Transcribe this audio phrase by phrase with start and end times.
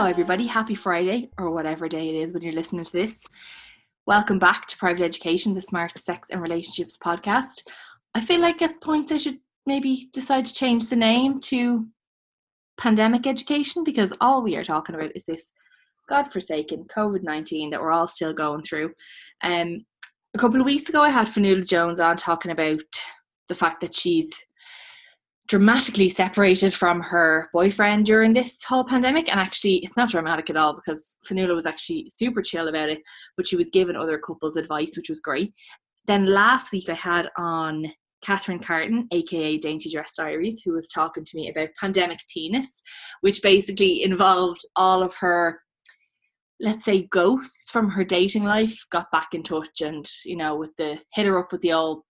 [0.00, 0.46] Hello, everybody.
[0.46, 3.18] Happy Friday, or whatever day it is when you're listening to this.
[4.06, 7.64] Welcome back to Private Education, the Smart Sex and Relationships podcast.
[8.14, 11.86] I feel like at points I should maybe decide to change the name to
[12.78, 15.52] Pandemic Education because all we are talking about is this
[16.08, 18.94] godforsaken COVID 19 that we're all still going through.
[19.42, 19.84] Um,
[20.32, 22.80] a couple of weeks ago, I had Fanula Jones on talking about
[23.48, 24.30] the fact that she's
[25.50, 29.28] dramatically separated from her boyfriend during this whole pandemic.
[29.28, 33.02] And actually, it's not dramatic at all because Fanula was actually super chill about it,
[33.36, 35.52] but she was giving other couples advice, which was great.
[36.06, 37.86] Then last week, I had on
[38.22, 42.80] Catherine Carton, aka Dainty Dress Diaries, who was talking to me about pandemic penis,
[43.20, 45.60] which basically involved all of her
[46.62, 50.76] let's say ghosts from her dating life got back in touch and you know with
[50.76, 52.02] the hit her up with the old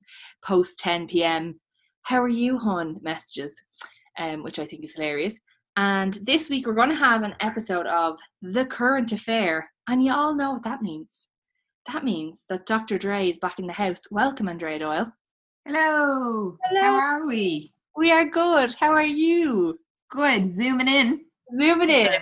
[0.45, 1.55] post 10 p.m
[2.03, 2.99] how are you hon?
[3.03, 3.61] Messages
[4.19, 5.39] um, which i think is hilarious.
[5.77, 10.13] And this week we're going to have an episode of the current affair and you
[10.13, 11.27] all know what that means.
[11.93, 14.03] That means that dr dre is back in the house.
[14.11, 15.13] Welcome andrea doyle.
[15.67, 16.57] Hello.
[16.65, 16.81] Hello.
[16.81, 17.73] How are we?
[17.97, 18.75] we are good.
[18.75, 19.79] How are you?
[20.11, 20.45] Good.
[20.47, 21.21] Zooming in.
[21.57, 22.13] Zooming in.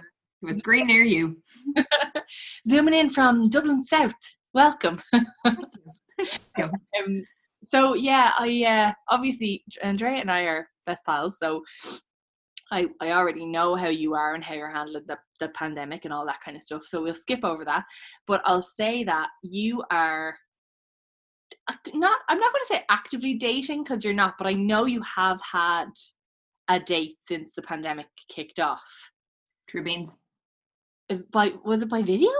[0.44, 1.38] To a screen near you.
[2.66, 4.14] zooming in from dublin south.
[4.52, 5.00] Welcome.
[6.58, 7.22] Um,
[7.68, 11.62] so yeah, I uh, obviously Andrea and I are best pals, so
[12.72, 16.14] I I already know how you are and how you're handling the the pandemic and
[16.14, 16.84] all that kind of stuff.
[16.84, 17.84] So we'll skip over that,
[18.26, 20.34] but I'll say that you are
[21.92, 22.18] not.
[22.28, 25.40] I'm not going to say actively dating because you're not, but I know you have
[25.42, 25.90] had
[26.68, 29.12] a date since the pandemic kicked off.
[29.68, 30.16] True beans.
[31.10, 32.30] Is- By was it by video?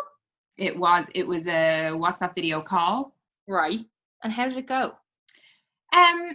[0.57, 1.07] It was.
[1.15, 3.15] It was a WhatsApp video call.
[3.47, 3.81] Right.
[4.25, 4.93] And how did it go?
[5.93, 6.31] Um.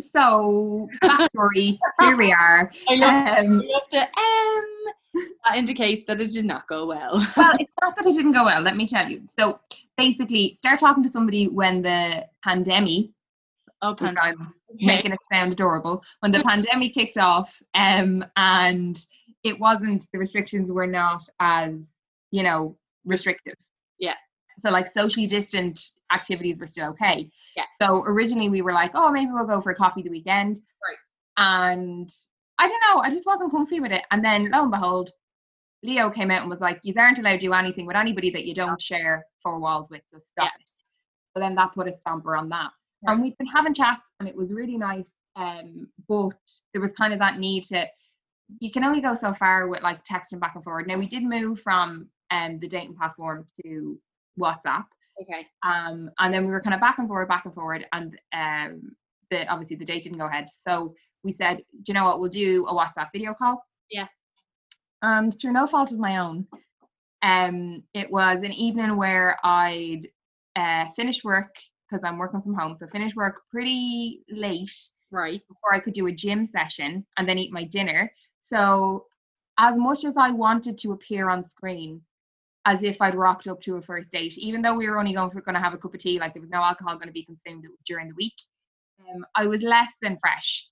[0.00, 1.78] So backstory.
[2.00, 2.70] here we are.
[2.88, 5.24] I love, Um, I love the um.
[5.44, 7.14] That indicates that it did not go well.
[7.36, 8.60] well, it's not that it didn't go well.
[8.60, 9.22] Let me tell you.
[9.38, 9.58] So
[9.96, 13.06] basically, start talking to somebody when the pandemic.
[13.82, 14.38] Oh, pandemic.
[14.40, 14.84] I'm Okay.
[14.84, 19.02] making it sound adorable when the pandemic kicked off um and
[19.42, 21.90] it wasn't the restrictions were not as
[22.32, 22.76] you know
[23.06, 23.54] restrictive
[23.98, 24.12] Yeah.
[24.58, 25.80] So like socially distant
[26.12, 27.64] activities were still okay Yeah.
[27.80, 30.96] so originally we were like oh maybe we'll go for a coffee the weekend Right.
[31.36, 32.10] and
[32.58, 35.10] i don't know i just wasn't comfy with it and then lo and behold
[35.82, 38.44] leo came out and was like you aren't allowed to do anything with anybody that
[38.44, 40.62] you don't share four walls with so stop Yeah.
[40.62, 40.70] it
[41.34, 42.70] so then that put a stamper on that
[43.06, 43.12] Right.
[43.12, 46.32] and we've been having chats and it was really nice um but
[46.72, 47.86] there was kind of that need to
[48.60, 51.22] you can only go so far with like texting back and forward now we did
[51.22, 54.00] move from um the dating platform to
[54.38, 54.84] whatsapp
[55.20, 55.46] Okay.
[55.66, 58.80] um and then we were kind of back and forward back and forward and um
[59.30, 60.94] the obviously the date didn't go ahead so
[61.24, 64.06] we said do you know what we'll do a whatsapp video call Yeah.
[65.02, 66.46] and through no fault of my own
[67.22, 70.06] um it was an evening where i'd
[70.56, 71.54] uh finished work
[71.88, 74.70] because i'm working from home so finished work pretty late
[75.10, 75.40] Right.
[75.48, 78.12] before I could do a gym session and then eat my dinner.
[78.40, 79.06] So,
[79.58, 82.02] as much as I wanted to appear on screen
[82.68, 85.30] as if I'd rocked up to a first date, even though we were only going
[85.30, 87.12] for going to have a cup of tea, like there was no alcohol going to
[87.20, 88.34] be consumed, it was during the week.
[89.08, 90.68] Um, I was less than fresh.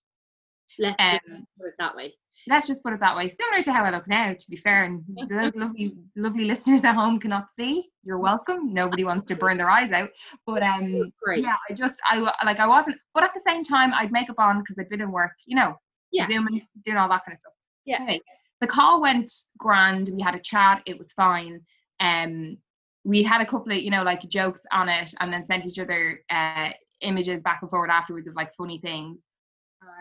[0.78, 2.12] Let's Um, just put it that way.
[2.48, 3.28] Let's just put it that way.
[3.28, 6.94] Similar to how I look now, to be fair, and those lovely, lovely listeners at
[6.94, 7.88] home cannot see.
[8.02, 8.74] You're welcome.
[8.74, 10.10] Nobody wants to burn their eyes out,
[10.46, 11.42] but um, Great.
[11.42, 14.38] yeah, I just I like I wasn't, but at the same time, I'd make up
[14.38, 15.74] on because I'd been in work, you know,
[16.12, 16.26] Yeah.
[16.26, 17.54] zooming, doing all that kind of stuff.
[17.86, 17.96] Yeah.
[18.02, 18.20] Anyway,
[18.60, 20.10] the call went grand.
[20.12, 20.82] We had a chat.
[20.86, 21.60] It was fine.
[22.00, 22.58] Um,
[23.04, 25.78] we had a couple of you know like jokes on it, and then sent each
[25.78, 26.70] other uh
[27.02, 29.20] images back and forward afterwards of like funny things.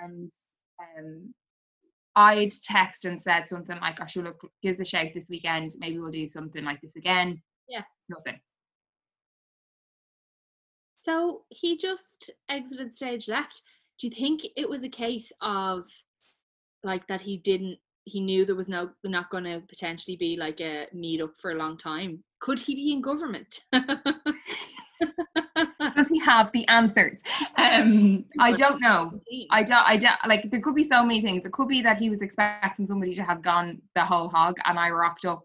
[0.03, 0.31] And
[0.97, 1.33] um,
[2.15, 5.75] I'd text and said something like, "I should look, gives a shout this weekend.
[5.77, 7.83] Maybe we'll do something like this again." Yeah.
[8.09, 8.39] Nothing.
[10.98, 13.62] So he just exited stage left.
[14.00, 15.86] Do you think it was a case of
[16.83, 20.62] like that he didn't he knew there was no not going to potentially be like
[20.62, 22.24] a meetup for a long time.
[22.40, 23.62] Could he be in government?
[25.96, 27.22] Does he have the answers?
[27.57, 29.19] Um, I don't know.
[29.50, 29.86] I don't.
[29.86, 30.50] I don't like.
[30.50, 31.46] There could be so many things.
[31.46, 34.78] It could be that he was expecting somebody to have gone the whole hog, and
[34.80, 35.44] I rocked up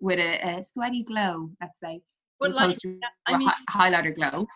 [0.00, 1.50] with a, a sweaty glow.
[1.60, 2.02] Let's say,
[2.40, 2.76] But like,
[3.26, 4.46] I a mean, hi- highlighter glow.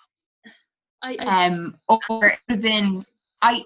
[1.02, 3.04] I, I, Um, or it would have been.
[3.42, 3.64] I.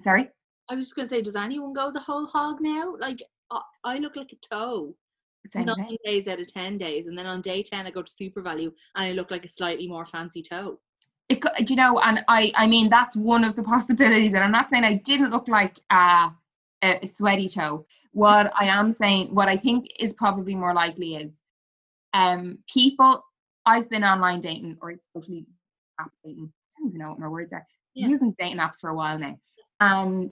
[0.00, 0.30] Sorry.
[0.68, 2.94] I was just going to say, does anyone go the whole hog now?
[2.98, 4.94] Like, I, I look like a toe.
[5.46, 5.96] Same nine thing.
[6.04, 8.64] days out of ten days, and then on day ten I go to SuperValu
[8.96, 10.80] and I look like a slightly more fancy toe.
[11.28, 14.50] it, do you know and i i mean that's one of the possibilities and i'm
[14.52, 16.30] not saying i didn't look like a,
[16.82, 21.32] a sweaty toe what i am saying what i think is probably more likely is
[22.14, 23.24] um people
[23.66, 25.44] i've been online dating or especially
[26.00, 28.06] app dating i don't even know what my words are Yeah.
[28.08, 29.36] using dating apps for a while now
[29.80, 30.30] and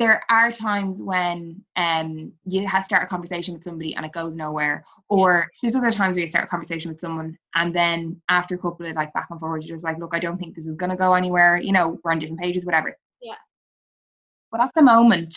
[0.00, 4.12] there are times when um you have to start a conversation with somebody and it
[4.12, 8.20] goes nowhere or there's other times where you start a conversation with someone and then
[8.30, 10.56] after a couple of like back and forward you're just like look i don't think
[10.56, 12.96] this is going to go anywhere you know we're on different pages whatever.
[13.22, 13.34] Yeah.
[14.50, 15.36] but at the moment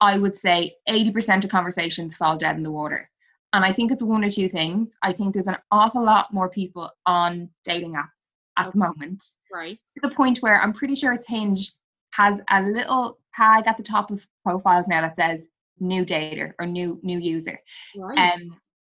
[0.00, 3.08] i would say 80% of conversations fall dead in the water.
[3.52, 4.96] And i think it's one or two things.
[5.02, 8.08] I think there's an awful lot more people on dating apps
[8.58, 9.22] at the moment.
[9.52, 9.78] Right.
[9.94, 11.70] to the point where i'm pretty sure it's hinge
[12.16, 15.44] has a little tag at the top of profiles now that says
[15.80, 17.58] new dater or new new user
[17.96, 18.18] Right.
[18.32, 18.42] um,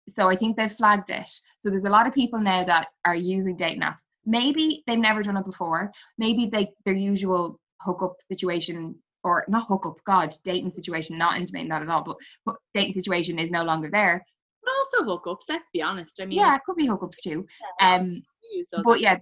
[0.10, 1.30] so I think they've flagged it.
[1.60, 4.04] So there's a lot of people now that are using dating apps.
[4.26, 5.92] Maybe they've never done it before.
[6.18, 11.82] Maybe they their usual hookup situation or not hookup, God, dating situation, not intimating that
[11.82, 12.16] at all, but,
[12.46, 14.24] but dating situation is no longer there.
[14.64, 15.50] but also hookups.
[15.50, 16.22] Let's be honest.
[16.22, 17.46] I mean, yeah, it could be hookups too.
[17.82, 18.24] Um,
[18.54, 19.18] use those but yeah,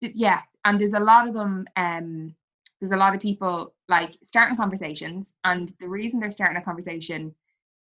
[0.00, 1.66] yeah, and there's a lot of them.
[1.76, 2.34] Um,
[2.80, 7.34] there's a lot of people like starting conversations, and the reason they're starting a conversation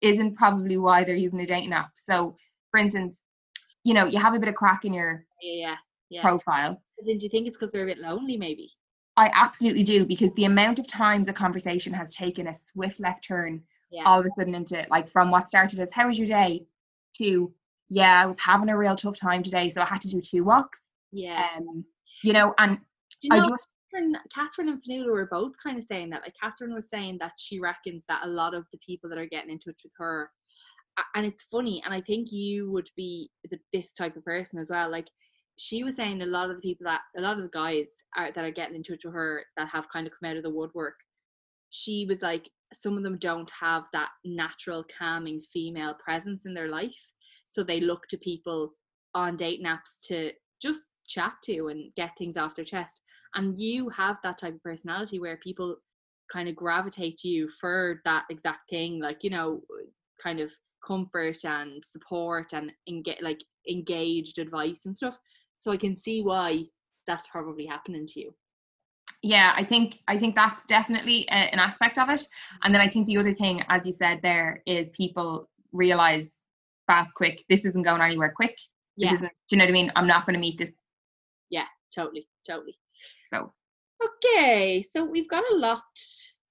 [0.02, 1.92] isn't probably why they're using a dating app.
[1.96, 2.36] So,
[2.72, 3.22] for instance,
[3.84, 5.76] you know, you have a bit of crack in your yeah, yeah,
[6.10, 6.22] yeah.
[6.22, 6.82] profile.
[7.06, 8.38] In, do you think it's because they're a bit lonely?
[8.38, 8.72] Maybe.
[9.18, 13.24] I absolutely do because the amount of times a conversation has taken a swift left
[13.24, 13.62] turn
[13.92, 14.04] Yeah.
[14.06, 16.66] all of a sudden into like from what started as how was your day
[17.18, 17.54] to
[17.90, 20.46] yeah I was having a real tough time today so I had to do two
[20.46, 20.80] walks
[21.12, 21.46] yeah.
[21.58, 21.84] um
[22.24, 25.78] you know and do you know I just Catherine, Catherine and Fanula were both kind
[25.78, 26.22] of saying that.
[26.22, 29.26] Like Catherine was saying that she reckons that a lot of the people that are
[29.26, 30.30] getting in touch with her,
[31.16, 34.70] and it's funny, and I think you would be the, this type of person as
[34.70, 34.90] well.
[34.90, 35.08] Like
[35.58, 38.32] she was saying, a lot of the people that a lot of the guys are,
[38.32, 40.50] that are getting in touch with her that have kind of come out of the
[40.50, 40.96] woodwork.
[41.70, 46.70] She was like, some of them don't have that natural calming female presence in their
[46.70, 47.14] life,
[47.48, 48.74] so they look to people
[49.14, 53.02] on date apps to just chat to and get things off their chest
[53.36, 55.76] and you have that type of personality where people
[56.32, 59.62] kind of gravitate to you for that exact thing like you know
[60.22, 60.52] kind of
[60.86, 65.18] comfort and support and engage like engaged advice and stuff.
[65.60, 66.64] So i can see why
[67.08, 68.34] that's probably happening to you.
[69.22, 72.26] Yeah i think i think that's definitely a, an aspect of it.
[72.64, 76.40] And then i think the other thing as you said there is people realize
[76.88, 78.56] fast quick this isn't going anywhere quick.
[78.98, 79.16] This yeah.
[79.16, 79.92] isn't do you know what i mean?
[79.96, 80.74] I'm not going to meet this
[81.50, 82.76] Yeah, totally totally
[84.04, 85.84] Okay, so we've got a lot.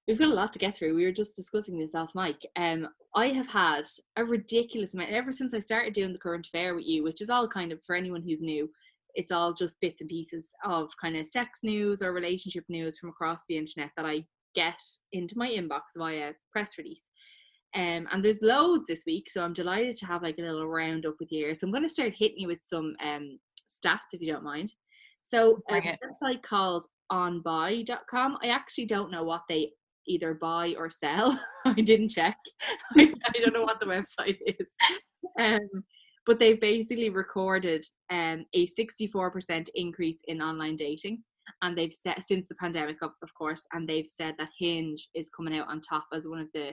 [0.07, 0.95] We've got a lot to get through.
[0.95, 2.37] We were just discussing this off mic.
[2.57, 3.85] Um, I have had
[4.17, 7.31] a ridiculous amount ever since I started doing the current affair with you, which is
[7.31, 8.71] all kind of for anyone who's new.
[9.15, 13.11] It's all just bits and pieces of kind of sex news or relationship news from
[13.11, 14.81] across the internet that I get
[15.13, 17.03] into my inbox via press release.
[17.75, 21.15] Um, and there's loads this week, so I'm delighted to have like a little roundup
[21.21, 21.55] with you.
[21.55, 24.73] So I'm going to start hitting you with some um stats if you don't mind.
[25.31, 28.39] So a website called onbuy.com.
[28.43, 29.71] I actually don't know what they
[30.09, 31.39] either buy or sell.
[31.65, 32.37] I didn't check.
[32.97, 34.69] I, I don't know what the website is.
[35.39, 35.85] Um,
[36.27, 41.23] but they've basically recorded um, a 64% increase in online dating.
[41.63, 45.31] And they've said since the pandemic, of, of course, and they've said that Hinge is
[45.31, 46.73] coming out on top as one of the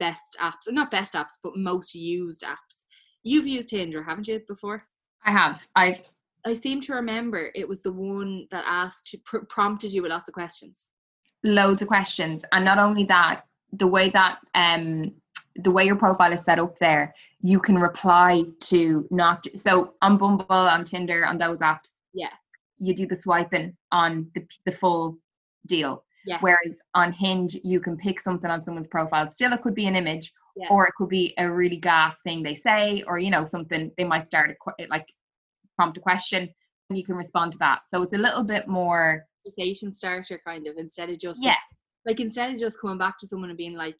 [0.00, 2.84] best apps, not best apps, but most used apps.
[3.22, 4.84] You've used Hinge, or haven't you before?
[5.24, 6.02] i have i've
[6.46, 10.28] I seem to remember it was the one that asked, pr- prompted you with lots
[10.28, 10.90] of questions.
[11.42, 15.12] loads of questions and not only that the way that um
[15.56, 20.16] the way your profile is set up there you can reply to not so on
[20.16, 22.34] bumble on tinder on those apps Yeah.
[22.78, 25.18] you do the swiping on the, the full
[25.66, 25.92] deal
[26.24, 26.38] Yeah.
[26.40, 29.96] whereas on hinge you can pick something on someone's profile still it could be an
[29.96, 30.68] image Yeah.
[30.70, 34.04] or it could be a really gas thing they say or you know something they
[34.12, 35.08] might start a like
[35.76, 36.48] prompt a question
[36.90, 40.66] and you can respond to that so it's a little bit more conversation starter kind
[40.66, 41.56] of instead of just Yeah.
[42.06, 43.96] like instead of just coming back to someone and being like,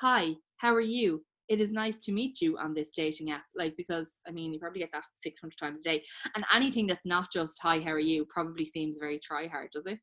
[0.00, 1.24] "Hi, how are you?
[1.48, 4.58] It is nice to meet you on this dating app." Like because I mean, you
[4.58, 6.04] probably get that six hundred times a day,
[6.34, 9.86] and anything that's not just "Hi, how are you" probably seems very try hard, does
[9.86, 9.98] it?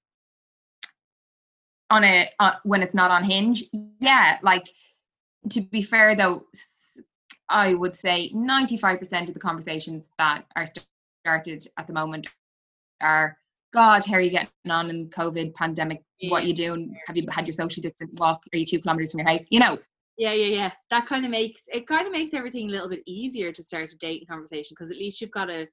[1.91, 3.65] on a uh, when it's not on hinge
[4.00, 4.63] yeah like
[5.50, 6.41] to be fair though
[7.50, 10.65] i would say 95% of the conversations that are
[11.22, 12.28] started at the moment
[13.01, 13.38] are
[13.74, 16.01] god how are you getting on in covid pandemic?
[16.30, 16.96] What you doing?
[17.08, 18.44] Have you had your social distance walk?
[18.54, 19.42] Are you two kilometers from your house?
[19.50, 19.78] You know?
[20.18, 20.72] Yeah yeah yeah.
[20.92, 23.94] That kind of makes it kind of makes everything a little bit easier to start
[23.94, 25.68] a dating conversation because at least you've got a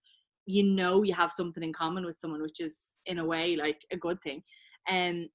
[0.47, 3.85] you know you have something in common with someone which is in a way like
[3.93, 4.43] a good thing.
[4.89, 5.29] Um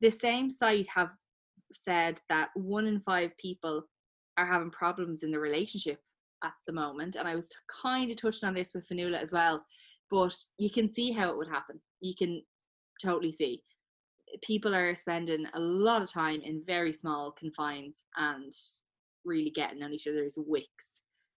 [0.00, 1.10] the same site have
[1.72, 3.84] said that one in five people
[4.36, 6.00] are having problems in the relationship
[6.44, 7.16] at the moment.
[7.16, 7.48] And I was
[7.82, 9.64] kind of touching on this with Fanula as well,
[10.10, 11.80] but you can see how it would happen.
[12.00, 12.42] You can
[13.02, 13.62] totally see.
[14.42, 18.52] People are spending a lot of time in very small confines and
[19.24, 20.90] really getting on each other's wicks.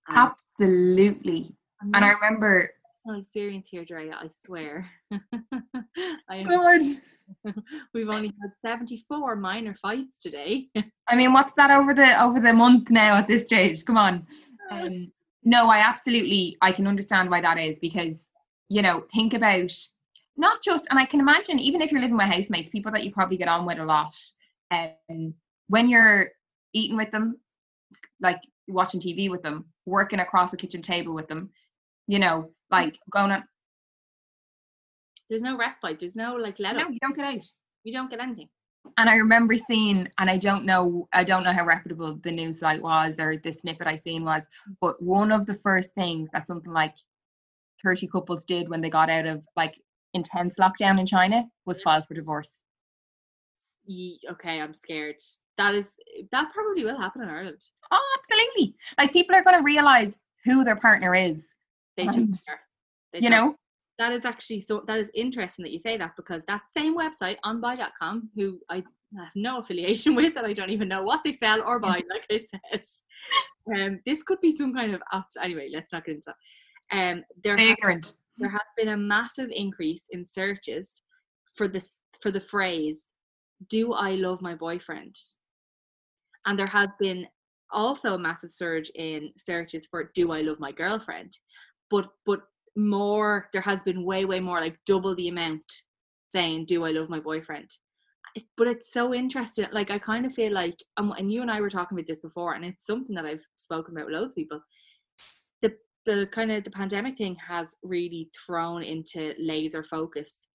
[0.10, 1.56] Um, Absolutely.
[1.94, 2.70] And I remember
[3.02, 4.90] personal experience here, Drea, I swear.
[6.30, 6.84] I Good.
[7.94, 10.68] We've only had 74 minor fights today.
[11.08, 13.86] I mean, what's that over the over the month now at this stage?
[13.86, 14.26] Come on.
[14.72, 15.12] Um,
[15.44, 18.30] no, I absolutely I can understand why that is because
[18.70, 19.72] you know think about
[20.38, 23.12] not just and I can imagine even if you're living with housemates, people that you
[23.12, 24.16] probably get on with a lot,
[24.72, 25.34] um,
[25.68, 26.30] when you're
[26.74, 27.38] eating with them,
[28.22, 31.50] like watching TV with them, working across a kitchen table with them,
[32.08, 33.44] you know, like going on
[35.32, 35.98] there's no respite.
[35.98, 36.90] There's no like let no, up.
[36.92, 37.46] you don't get out.
[37.86, 38.50] You don't get anything.
[38.98, 42.60] And I remember seeing, and I don't know, I don't know how reputable the news
[42.60, 44.46] site was or the snippet I seen was,
[44.80, 46.96] but one of the first things that something like
[47.84, 49.82] 30 couples did when they got out of like
[50.14, 52.58] intense lockdown in China was file for divorce.
[54.30, 55.16] Okay, I'm scared.
[55.58, 55.94] That is
[56.32, 57.62] that probably will happen in Ireland.
[57.92, 58.76] Oh, absolutely.
[58.98, 61.50] Like people are going to realize who their partner is.
[61.98, 62.34] They and,
[63.12, 63.56] They you know,
[63.98, 67.38] that is actually so that is interesting that you say that because that same website
[67.44, 71.34] on onbuy.com who i have no affiliation with and i don't even know what they
[71.34, 72.84] sell or buy like i said.
[73.76, 75.42] Um this could be some kind of apps.
[75.42, 76.34] Anyway let's not get into
[76.92, 77.12] that.
[77.12, 81.02] Um there has, there has been a massive increase in searches
[81.56, 83.10] for this for the phrase
[83.70, 85.14] do i love my boyfriend?
[86.46, 87.28] And there has been
[87.72, 91.38] also a massive surge in searches for do i love my girlfriend?
[91.90, 92.42] But but
[92.76, 95.66] more there has been way way more like double the amount
[96.32, 97.70] saying do i love my boyfriend?
[98.56, 101.60] But it's so interesting like i kind of feel like um, and you and i
[101.60, 104.38] were talking about this before and it's something that i've spoken about with loads of
[104.38, 104.62] people.
[105.62, 105.74] The
[106.06, 110.48] the kind of the pandemic thing has really thrown into laser focus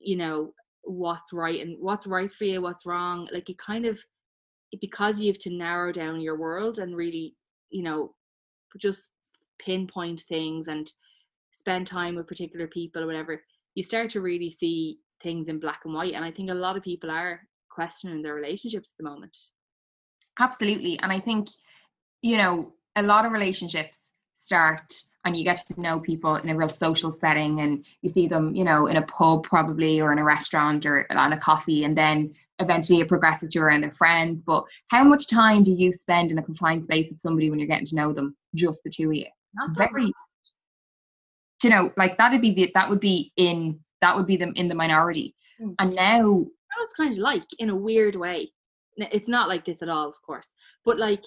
[0.00, 0.52] you know
[0.82, 3.98] what's right and what's right for you what's wrong like it kind of
[4.80, 7.34] because you have to narrow down your world and really
[7.70, 8.14] you know
[8.78, 9.10] just
[9.58, 10.92] pinpoint things and
[11.68, 13.42] spend time with particular people or whatever,
[13.74, 16.14] you start to really see things in black and white.
[16.14, 19.36] And I think a lot of people are questioning their relationships at the moment.
[20.40, 20.98] Absolutely.
[21.00, 21.48] And I think,
[22.22, 24.94] you know, a lot of relationships start
[25.26, 28.56] and you get to know people in a real social setting and you see them,
[28.56, 31.98] you know, in a pub probably or in a restaurant or on a coffee and
[31.98, 34.40] then eventually it progresses to around their friends.
[34.40, 37.68] But how much time do you spend in a confined space with somebody when you're
[37.68, 38.34] getting to know them?
[38.54, 39.26] Just the two of you.
[39.54, 40.12] Not Very
[41.64, 44.68] you know like that'd be the that would be in that would be them in
[44.68, 45.34] the minority.
[45.60, 45.74] Mm.
[45.80, 46.46] and now
[46.84, 48.52] it's kind of like in a weird way.
[48.96, 50.48] It's not like this at all of course.
[50.84, 51.24] But like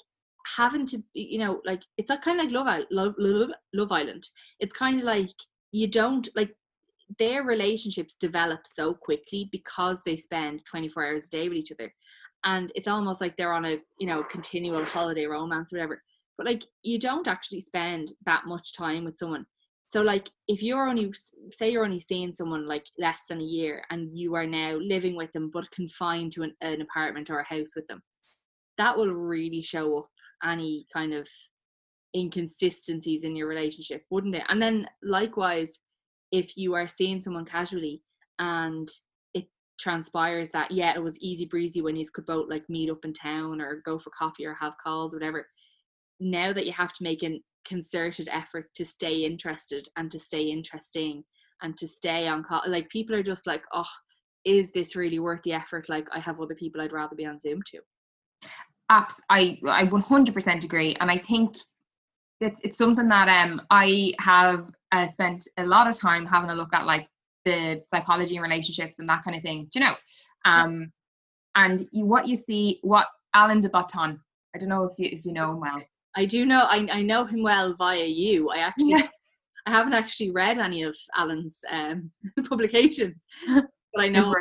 [0.55, 4.27] having to you know like it's like kind of like love, love love love island.
[4.59, 5.29] It's kind of like
[5.71, 6.55] you don't like
[7.19, 11.93] their relationships develop so quickly because they spend 24 hours a day with each other.
[12.43, 16.01] And it's almost like they're on a you know continual holiday romance or whatever.
[16.37, 19.45] But like you don't actually spend that much time with someone
[19.91, 21.11] so like if you're only
[21.53, 25.17] say you're only seeing someone like less than a year and you are now living
[25.17, 28.01] with them but confined to an, an apartment or a house with them,
[28.77, 30.09] that will really show up
[30.45, 31.27] any kind of
[32.15, 34.43] inconsistencies in your relationship, wouldn't it?
[34.47, 35.79] And then likewise,
[36.31, 38.01] if you are seeing someone casually
[38.39, 38.87] and
[39.33, 43.03] it transpires that yeah, it was easy breezy when you could both like meet up
[43.03, 45.45] in town or go for coffee or have calls, whatever.
[46.21, 50.43] Now that you have to make an concerted effort to stay interested and to stay
[50.43, 51.23] interesting
[51.61, 52.61] and to stay on call.
[52.67, 53.85] Like people are just like, oh,
[54.45, 55.89] is this really worth the effort?
[55.89, 57.79] Like I have other people I'd rather be on Zoom to.
[58.91, 61.55] Apps, I I 100% agree, and I think
[62.41, 66.55] it's it's something that um I have uh, spent a lot of time having a
[66.55, 67.07] look at like
[67.45, 69.69] the psychology and relationships and that kind of thing.
[69.71, 69.95] Do you know?
[70.45, 70.91] Um,
[71.55, 74.19] and you, what you see, what Alain de Botton.
[74.53, 75.81] I don't know if you if you know him well.
[76.15, 78.49] I do know I, I know him well via you.
[78.49, 79.07] I actually Yeah.
[79.65, 82.09] I haven't actually read any of Alain's um,
[82.49, 83.15] publications,
[83.47, 83.65] but
[83.99, 84.33] I know.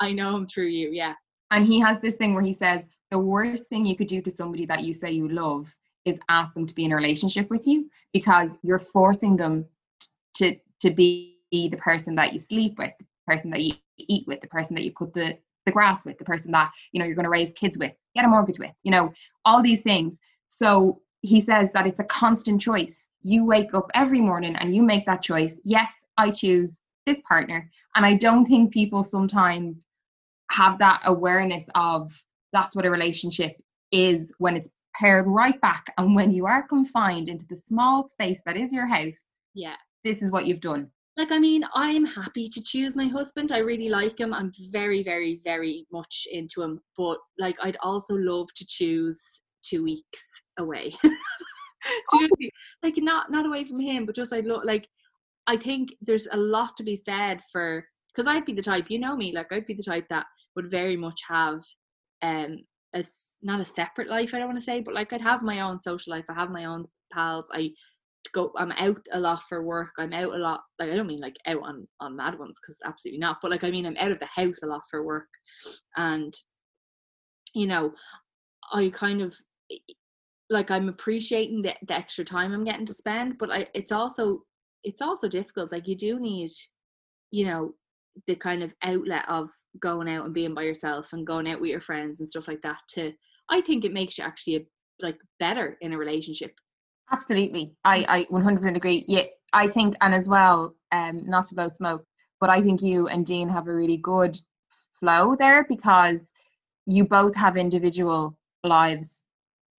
[0.00, 0.90] I know him through you.
[0.90, 1.14] Yeah,
[1.50, 4.30] And he has this thing where he says the worst thing you could do to
[4.30, 7.66] somebody that you say you love is ask them to be in a relationship with
[7.66, 9.64] you because you're forcing them
[10.36, 14.40] to to be the person that you sleep with, the person that you eat with,
[14.40, 17.16] the person that you cut the, the grass with, the person that you know you're
[17.16, 19.12] going to raise kids with, get a mortgage with, you know,
[19.44, 20.18] all these things.
[20.46, 23.08] So he says that it's a constant choice.
[23.22, 25.60] You wake up every morning and you make that choice.
[25.64, 27.70] Yes, I choose this partner.
[27.94, 29.86] And I don't think people sometimes
[30.50, 32.12] have that awareness of
[32.52, 33.52] that's what a relationship
[33.92, 34.68] is when it's
[34.98, 38.86] paired right back and when you are confined into the small space that is your
[38.86, 39.18] house
[39.54, 39.76] yeah.
[40.02, 43.50] this is what you've done Like I mean, I'm happy to choose my husband.
[43.50, 44.32] I really like him.
[44.32, 46.80] I'm very, very, very much into him.
[46.96, 49.20] But like, I'd also love to choose
[49.68, 50.90] two weeks away.
[51.02, 51.08] Do
[52.14, 52.50] you know what I mean?
[52.82, 54.88] Like not not away from him, but just I look like
[55.46, 58.98] I think there's a lot to be said for because I'd be the type, you
[58.98, 61.60] know me, like I'd be the type that would very much have
[62.22, 62.58] um
[62.94, 63.04] a
[63.42, 65.80] not a separate life, I don't want to say, but like I'd have my own
[65.80, 66.24] social life.
[66.28, 67.46] I have my own pals.
[67.52, 67.70] I
[68.34, 69.90] go I'm out a lot for work.
[69.98, 72.78] I'm out a lot like I don't mean like out on on mad ones because
[72.84, 73.38] absolutely not.
[73.40, 75.28] But like I mean I'm out of the house a lot for work.
[75.96, 76.34] And
[77.54, 77.92] you know,
[78.72, 79.34] I kind of
[80.50, 84.42] like I'm appreciating the, the extra time I'm getting to spend, but I it's also
[84.84, 85.72] it's also difficult.
[85.72, 86.50] Like you do need,
[87.30, 87.74] you know,
[88.26, 91.70] the kind of outlet of going out and being by yourself and going out with
[91.70, 93.12] your friends and stuff like that to
[93.50, 94.60] I think it makes you actually a,
[95.00, 96.52] like better in a relationship.
[97.12, 99.22] absolutely i i 100% agree yeah
[99.52, 102.04] i think and as well um not to blow smoke
[102.40, 104.36] but i think you and dean have a really good
[104.98, 106.32] flow there because
[106.86, 109.24] you both have individual lives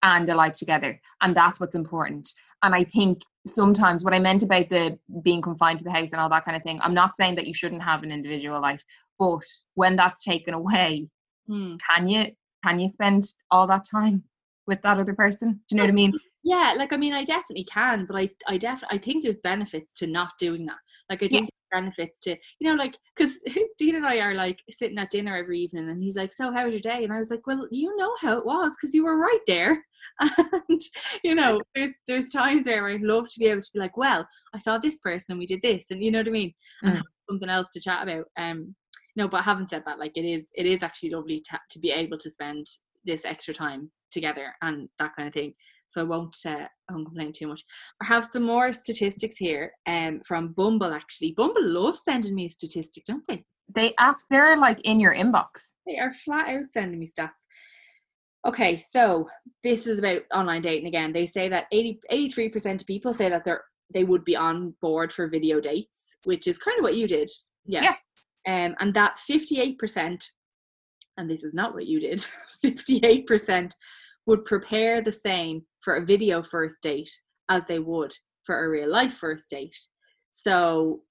[0.04, 4.44] and a life together and that's what's important and i think sometimes what i meant
[4.44, 7.16] about the being confined to the house and all that kind of thing i'm not
[7.18, 8.84] saying that you shouldn't have an individual life
[9.18, 9.44] but
[9.76, 11.08] when that's taken away
[11.48, 11.78] Hmm.
[11.78, 12.26] can you
[12.64, 14.24] can you spend all that time
[14.68, 17.26] with that other person do you know what i mean Yeah, like I mean, I
[17.26, 20.78] definitely can, but I, I definitely, I think there's benefits to not doing that.
[21.10, 23.34] Like I think benefits to, you know, like because
[23.78, 26.66] Dean and I are like sitting at dinner every evening, and he's like, "So how
[26.66, 29.04] was your day?" And I was like, "Well, you know how it was because you
[29.06, 29.84] were right there."
[30.70, 30.82] And
[31.24, 34.28] you know, there's there's times where I'd love to be able to be like, "Well,
[34.54, 36.54] I saw this person, and we did this," and you know what I mean,
[36.84, 36.98] and Mm.
[36.98, 38.26] have something else to chat about.
[38.38, 38.76] Um,
[39.16, 41.92] no, but having said that, like it is, it is actually lovely to to be
[41.92, 42.66] able to spend
[43.06, 45.54] this extra time together and that kind of thing
[45.90, 47.64] so I won't uh, I won't complain too much.
[48.02, 51.34] I have some more statistics here um from Bumble actually.
[51.36, 53.44] Bumble loves sending me a statistic, don't they?
[53.74, 55.48] they act they're like in your inbox
[55.86, 57.30] They are flat out sending me stats.
[58.48, 59.28] Okay, so
[59.64, 61.12] this is about online dating again.
[61.12, 65.12] They say that 80, 83% of people say that they're they would be on board
[65.12, 67.28] for video dates, which is kind of what you did.
[67.66, 67.96] Yeah.
[68.46, 68.66] Yeah.
[68.66, 70.24] Um, and that 58%,
[71.18, 72.24] and this is not what you did,
[72.64, 73.72] 58%
[74.28, 77.12] would prepare the same for a video first date
[77.50, 78.14] as they would
[78.46, 79.76] for a real life first date.
[80.32, 81.02] So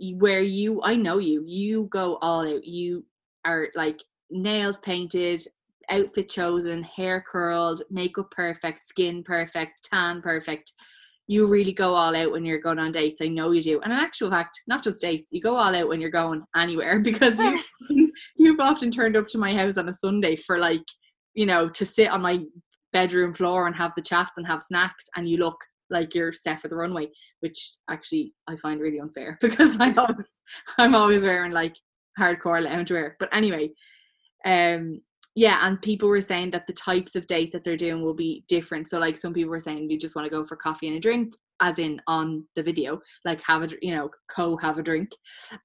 [0.00, 2.64] where you I know you, you go all out.
[2.64, 3.04] You
[3.44, 5.42] are like nails painted,
[5.90, 10.72] outfit chosen, hair curled, makeup perfect, skin perfect, tan perfect.
[11.28, 13.20] You really go all out when you're going on dates.
[13.20, 13.80] I know you do.
[13.80, 17.00] And in actual fact, not just dates, you go all out when you're going anywhere
[17.02, 17.38] because
[17.90, 20.84] you you've often turned up to my house on a Sunday for like,
[21.34, 22.40] you know, to sit on my
[22.96, 25.58] bedroom floor and have the chats and have snacks and you look
[25.90, 27.06] like you're set for the runway,
[27.40, 30.32] which actually I find really unfair because I always
[30.78, 31.76] I'm always wearing like
[32.18, 33.12] hardcore loungewear.
[33.20, 33.70] But anyway,
[34.44, 35.00] um
[35.38, 38.44] yeah, and people were saying that the types of date that they're doing will be
[38.48, 38.88] different.
[38.88, 41.00] So like some people were saying you just want to go for coffee and a
[41.00, 45.10] drink, as in on the video, like have a you know co have a drink,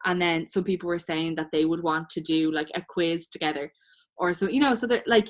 [0.03, 3.29] and then some people were saying that they would want to do like a quiz
[3.29, 3.71] together,
[4.17, 5.29] or so you know so they're like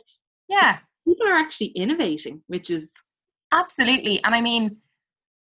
[0.49, 2.91] yeah people are actually innovating, which is
[3.53, 4.77] absolutely and i mean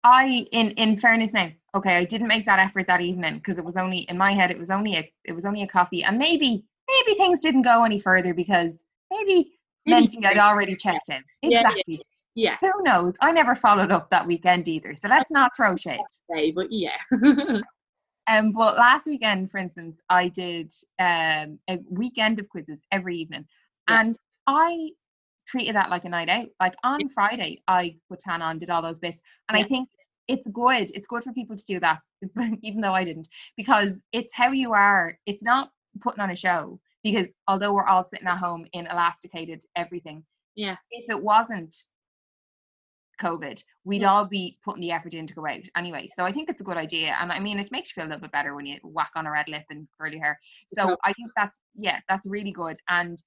[0.03, 3.63] i in in fairness now okay i didn't make that effort that evening because it
[3.63, 6.17] was only in my head it was only a it was only a coffee and
[6.17, 9.53] maybe maybe things didn't go any further because maybe
[9.85, 11.59] mentally i'd already checked out Yeah, yeah.
[11.69, 12.01] exactly.
[12.35, 13.13] yeah, who knows?
[13.21, 16.01] I never followed up that weekend either so let's not throw shade.
[16.29, 16.97] Say, but yeah,
[18.27, 23.45] Um, but last weekend, for instance, I did um, a weekend of quizzes every evening,
[23.89, 23.99] Yeah.
[24.01, 24.89] and I
[25.53, 26.47] treated that like a night out.
[26.59, 29.89] Like on Friday, I put tan on, did all those bits, and I think
[30.27, 30.89] it's good.
[30.95, 31.99] It's good for people to do that,
[32.63, 35.15] even though I didn't, because it's how you are.
[35.27, 35.69] It's not
[36.01, 36.79] putting on a show.
[37.03, 40.23] because although we're all sitting at home in elasticated everything,
[40.55, 40.77] Yeah.
[40.89, 41.75] if it wasn't
[43.21, 44.11] COVID, we'd Yeah.
[44.11, 46.07] all be putting the effort in to go out anyway.
[46.07, 48.09] So I think it's a good idea, and I mean, it makes you feel a
[48.11, 50.39] little bit better when you whack on a red lip and curly hair.
[50.69, 50.95] So.
[51.03, 52.77] I think that's yeah, that's really good.
[52.87, 53.21] And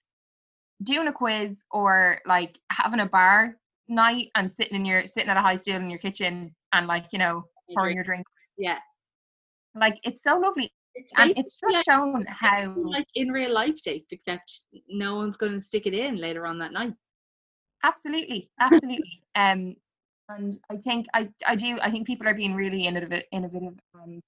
[0.83, 3.57] doing a quiz or like having a bar
[3.89, 7.07] night and sitting in your sitting at a high stool in your kitchen and like
[7.12, 7.97] you know Your pouring drink.
[7.97, 8.79] your drinks, Yeah.
[9.75, 13.81] like it's so lovely, It's and it's just like- shown how like in real life
[13.83, 16.95] dates, except no one's going to stick it in later on that night.
[17.85, 19.75] absolutely absolutely um
[20.29, 24.21] and i think i i do i think people are being really innovative innovative and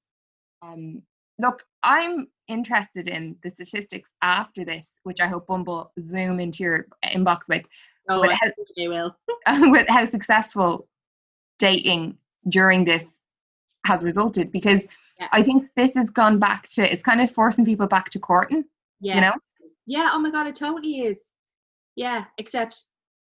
[0.62, 1.02] um
[1.38, 6.87] look i'm interested in the statistics after this which i hope bumble zoom into your
[7.05, 7.66] inbox with
[8.11, 9.14] Oh, But how- they will.
[9.70, 10.88] with how successful
[11.59, 12.16] dating
[12.48, 13.22] during this
[13.87, 14.87] has resulted because
[15.20, 15.29] Yeah.
[15.33, 18.64] i think this has gone back to it's kind of forcing people back to courting
[19.01, 19.14] Yeah.
[19.16, 19.33] you know
[19.87, 20.11] Yeah.
[20.12, 21.18] Oh my god, it totally is.
[21.96, 22.74] Yeah, except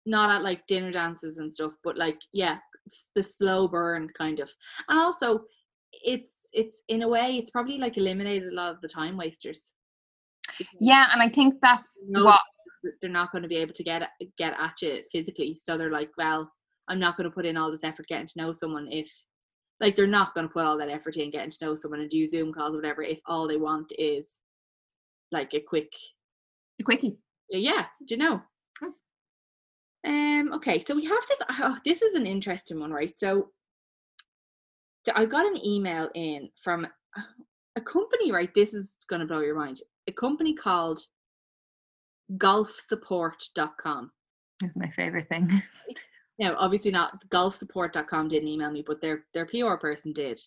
[0.06, 4.40] not at like dinner dances and stuff, but like yeah, it's the slow burn kind
[4.40, 4.48] of.
[4.88, 5.44] And also,
[5.92, 9.62] it's it's in a way, it's probably like eliminated a lot of the time wasters.
[10.80, 12.40] Yeah and i think that's know what
[13.00, 15.90] they're not going to be able to get at- get at you physically, so they're
[15.90, 16.50] like, well,
[16.88, 19.10] I'm not going to put in all this effort getting to know someone if.
[19.80, 22.08] Like they're not going to put all that effort in getting to know someone and
[22.08, 24.38] do Zoom calls or whatever if all they want is
[25.32, 25.92] like a quick
[26.80, 27.18] a quickie
[27.50, 28.40] yeah do you know
[30.06, 33.48] um okay so we have this oh, this is an interesting one right so
[35.14, 37.22] i got an email in from uh,
[37.76, 41.00] a company right this is going to blow your mind a company called
[42.32, 44.10] golfsupport.com
[44.62, 45.50] is my favorite thing.
[46.36, 50.40] Now obviously not golfsupport.com didn't email me but their their pr person did.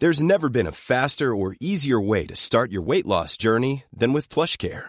[0.00, 4.12] There's never been a faster or easier way to start your weight loss journey than
[4.12, 4.88] with PlushCare.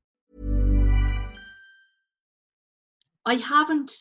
[3.25, 3.91] I haven't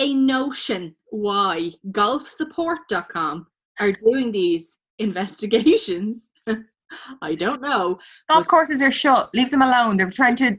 [0.00, 3.46] a notion why golfsupport.com
[3.78, 6.22] are doing these investigations.
[7.22, 7.98] I don't know.
[8.28, 9.30] Golf courses are shut.
[9.34, 9.96] Leave them alone.
[9.96, 10.58] They're trying to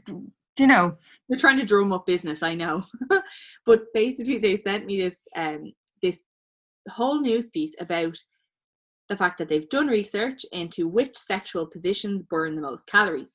[0.58, 0.96] you know.
[1.28, 2.84] They're trying to drum up business i know.
[3.66, 6.22] But basically they sent me this um this
[6.88, 8.16] whole news piece about
[9.08, 13.30] the fact that they've done research into which sexual positions burn the most calories.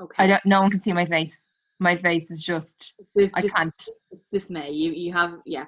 [0.00, 0.24] Okay.
[0.24, 1.46] i don't no one can see my face
[1.82, 2.94] my face is just
[3.36, 3.82] i can't.
[4.30, 4.70] dismay.
[4.70, 5.66] You you have yeah.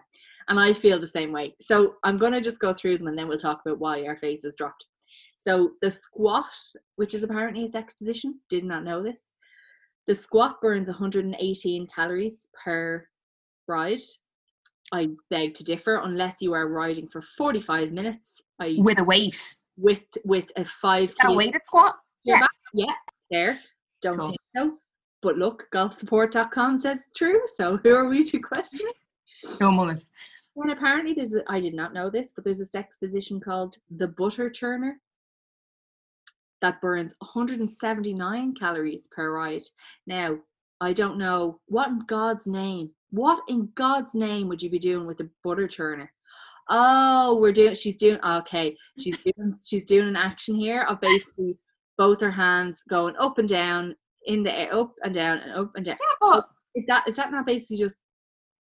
[0.48, 1.54] And i feel the same way.
[1.60, 4.16] So i'm going to just go through them and then we'll talk about why our
[4.16, 4.86] faces dropped.
[5.38, 6.54] So the squat
[6.96, 9.20] which is apparently a sex position did not know this.
[10.06, 13.06] The squat burns 118 calories per
[13.66, 14.00] ride.
[14.92, 15.96] I beg to differ.
[16.04, 19.54] Unless you are riding for 45 minutes I, with a weight.
[19.76, 21.94] With with a five Got a weighted squat?
[22.24, 22.40] Yeah.
[22.40, 22.50] back.
[22.74, 22.92] Yeah,
[23.30, 23.58] there.
[24.02, 24.28] Don't Cool.
[24.28, 24.78] think so.
[25.24, 27.40] But look, golfsupport.com says true.
[27.56, 29.58] So who are we to question it?
[29.58, 30.10] no moments
[30.54, 33.78] And apparently there's a, I did not know this, but there's a sex position called
[33.96, 34.92] the butter churner
[36.60, 39.64] that burns 179 calories per ride.
[40.06, 40.36] Now,
[40.82, 45.06] I don't know what in God's name, what in God's name would you be doing
[45.06, 46.08] with the butter churner?
[46.68, 48.76] Oh, we're doing she's doing okay.
[48.98, 51.56] She's doing she's doing an action here of basically
[51.96, 53.94] both her hands going up and down
[54.26, 55.96] in the air, up and down and up and down.
[56.00, 57.98] Yeah, but Is that is that not basically just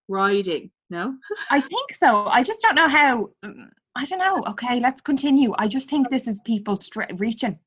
[0.08, 0.70] riding?
[0.90, 1.14] No?
[1.50, 5.54] i think so i just don't know how mm, i don't know okay let's continue
[5.56, 7.58] i just think this is people stra- reaching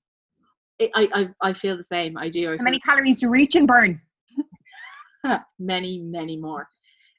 [0.79, 2.17] I, I I- feel the same.
[2.17, 2.51] I do.
[2.53, 4.01] I how many calories do reach and burn
[5.59, 6.67] many, many more.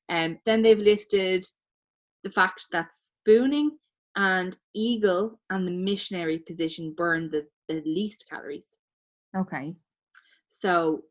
[0.08, 1.44] And then they've listed
[2.22, 3.78] the fact that spooning
[4.14, 8.76] and eagle and the missionary position burn the, the least calories.
[9.36, 9.74] okay
[10.60, 11.02] So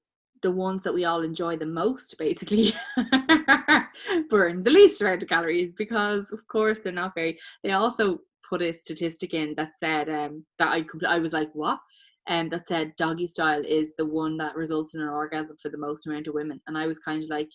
[0.41, 2.73] the ones that we all enjoy the most basically
[4.29, 8.61] burn the least amount of calories because of course they're not very they also put
[8.61, 11.79] a statistic in that said um, that I compl- I was like what?
[12.27, 15.77] And that said doggy style is the one that results in an orgasm for the
[15.77, 17.49] most amount of women and I was kind of like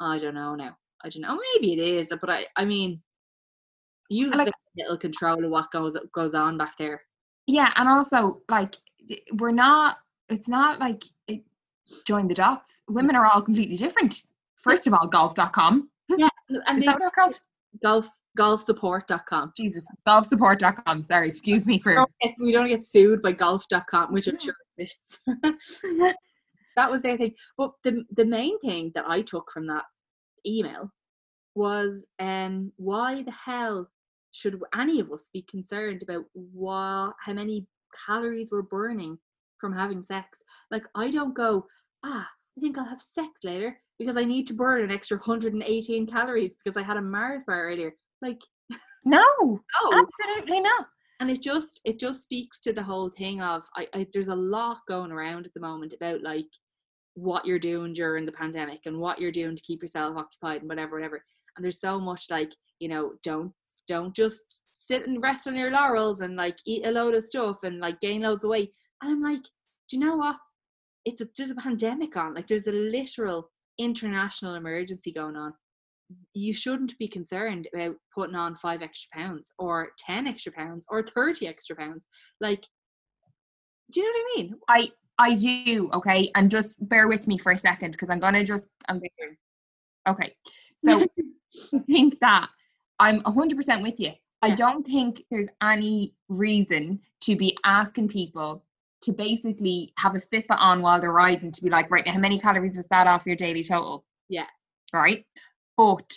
[0.00, 0.76] I don't know now.
[1.04, 1.38] I don't know.
[1.54, 3.00] Maybe it is but I I mean
[4.08, 7.02] you like, little control of what goes goes on back there.
[7.46, 8.74] Yeah, and also like
[9.34, 9.98] we're not.
[10.28, 11.42] It's not like it,
[12.06, 12.70] join the dots.
[12.88, 14.22] Women are all completely different.
[14.56, 15.88] First of all, golf.com.
[16.16, 16.28] yeah
[16.66, 17.38] and Is that what they're called?
[17.82, 21.02] golf golfsupport.com Jesus, golfsupport.com.
[21.02, 21.94] Sorry, excuse me for.
[21.94, 25.18] don't get- we don't get sued by golf.com, which I'm sure exists.
[26.76, 27.34] that was their thing.
[27.56, 29.84] But the the main thing that I took from that
[30.46, 30.90] email
[31.54, 33.88] was um why the hell
[34.30, 37.66] should any of us be concerned about what how many
[38.06, 39.18] calories we're burning
[39.60, 40.38] from having sex?
[40.70, 41.66] Like I don't go,
[42.04, 46.06] ah, I think I'll have sex later because I need to burn an extra 118
[46.06, 47.94] calories because I had a Mars bar earlier.
[48.22, 48.38] Like
[49.04, 49.58] No, no
[49.92, 50.86] absolutely not.
[51.20, 54.34] and it just it just speaks to the whole thing of I, I there's a
[54.34, 56.46] lot going around at the moment about like
[57.14, 60.68] what you're doing during the pandemic and what you're doing to keep yourself occupied and
[60.68, 61.24] whatever whatever
[61.56, 63.52] and there's so much like you know don't
[63.88, 67.58] don't just sit and rest on your laurels and like eat a load of stuff
[67.64, 70.36] and like gain loads of weight and i'm like do you know what
[71.04, 75.52] it's a there's a pandemic on like there's a literal international emergency going on
[76.34, 81.02] you shouldn't be concerned about putting on five extra pounds or 10 extra pounds or
[81.02, 82.02] 30 extra pounds.
[82.40, 82.64] Like,
[83.92, 84.54] do you know what I mean?
[84.68, 84.88] I
[85.20, 85.90] I do.
[85.92, 88.68] Okay, and just bear with me for a second because I'm gonna just.
[88.88, 89.00] I'm
[90.08, 90.34] okay.
[90.76, 91.00] So
[91.74, 92.48] I think that
[93.00, 94.12] I'm 100% with you.
[94.42, 98.64] I don't think there's any reason to be asking people
[99.02, 102.18] to basically have a Fitbit on while they're riding to be like, right now, how
[102.18, 104.04] many calories was that off your daily total?
[104.28, 104.46] Yeah.
[104.92, 105.24] Right.
[105.76, 106.12] But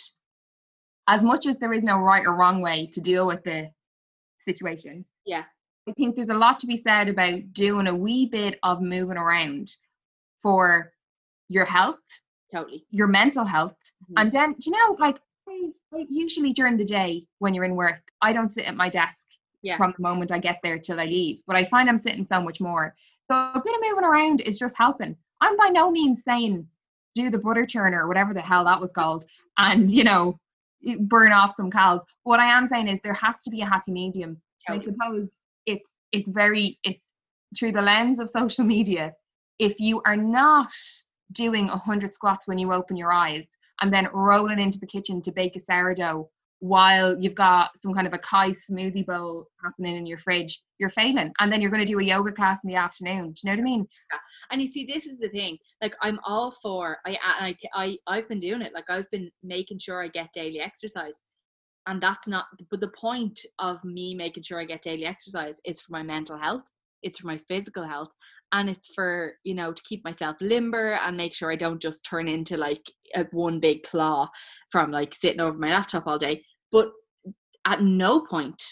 [1.08, 3.70] as much as there is no right or wrong way to deal with the
[4.38, 5.44] situation, Yeah.
[5.88, 9.16] I think there's a lot to be said about doing a wee bit of moving
[9.16, 9.68] around
[10.40, 10.92] for
[11.48, 11.98] your health,
[12.52, 12.86] Totally.
[12.90, 13.76] your mental health,
[14.10, 14.14] Mhm.
[14.20, 17.74] and then do you know, like I, I usually during the day when you're in
[17.74, 19.26] work, I don't sit at my desk
[19.62, 19.76] Yeah.
[19.76, 22.42] from the moment I get there till I leave, but I find I'm sitting so
[22.42, 22.94] much more.
[23.30, 25.16] So a bit of moving around is just helping.
[25.40, 26.66] I'm by no means saying
[27.14, 29.24] do the butter churner or whatever the hell that was called,
[29.58, 30.38] and you know
[31.00, 32.04] burn off some calories.
[32.24, 34.40] What I am saying is there has to be a happy medium.
[34.68, 35.34] I suppose
[35.66, 37.12] it's it's very it's
[37.58, 39.12] through the lens of social media.
[39.58, 40.72] If you are not
[41.32, 43.46] doing a hundred squats when you open your eyes
[43.80, 46.28] and then rolling into the kitchen to bake a sourdough
[46.62, 50.90] while you've got some kind of a kai smoothie bowl happening in your fridge, you're
[50.90, 51.32] failing.
[51.40, 53.32] And then you're going to do a yoga class in the afternoon.
[53.32, 53.88] Do you know what I mean?
[54.52, 55.58] And you see, this is the thing.
[55.82, 56.98] Like, I'm all for.
[57.04, 58.72] I I I I've been doing it.
[58.72, 61.14] Like, I've been making sure I get daily exercise,
[61.88, 62.44] and that's not.
[62.70, 66.38] But the point of me making sure I get daily exercise is for my mental
[66.38, 66.62] health.
[67.02, 68.10] It's for my physical health,
[68.52, 72.04] and it's for you know to keep myself limber and make sure I don't just
[72.04, 74.28] turn into like a one big claw
[74.70, 76.44] from like sitting over my laptop all day.
[76.72, 76.90] But
[77.66, 78.62] at no point,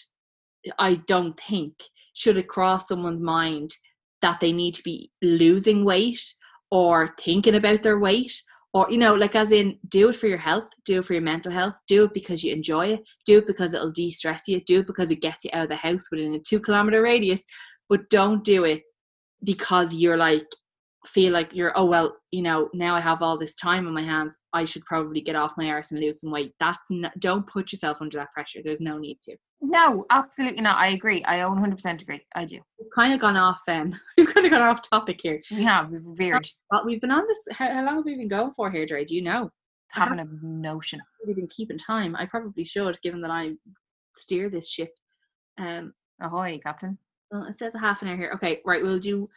[0.78, 1.74] I don't think
[2.14, 3.74] should it cross someone's mind
[4.22, 6.22] that they need to be losing weight
[6.70, 10.38] or thinking about their weight or you know like as in do it for your
[10.38, 13.46] health do it for your mental health do it because you enjoy it do it
[13.46, 16.34] because it'll de-stress you do it because it gets you out of the house within
[16.34, 17.42] a two kilometer radius
[17.88, 18.82] but don't do it
[19.42, 20.46] because you're like
[21.06, 24.02] feel like you're oh well you know now i have all this time on my
[24.02, 27.46] hands i should probably get off my arse and lose some weight that's not, don't
[27.46, 30.78] put yourself under that pressure there's no need to No, absolutely not.
[30.78, 31.22] I agree.
[31.24, 32.22] I 100% agree.
[32.34, 32.58] I do.
[32.78, 35.90] we've kind of gone off um we've kind of gone off topic here We have.
[35.90, 36.46] We've veered.
[36.70, 37.42] But we've been on this.
[37.52, 39.04] How, how long have we been going for here, Dre?
[39.04, 39.50] Do you know?
[39.88, 41.00] Having a notion.
[41.26, 42.16] We've been keeping time.
[42.16, 43.52] I probably should, given that I
[44.16, 44.92] steer this ship.
[45.58, 46.96] Um, Ahoy, Captain.
[47.30, 48.32] well, it says a half an hour here.
[48.36, 48.82] Okay, right.
[48.82, 49.28] We'll do.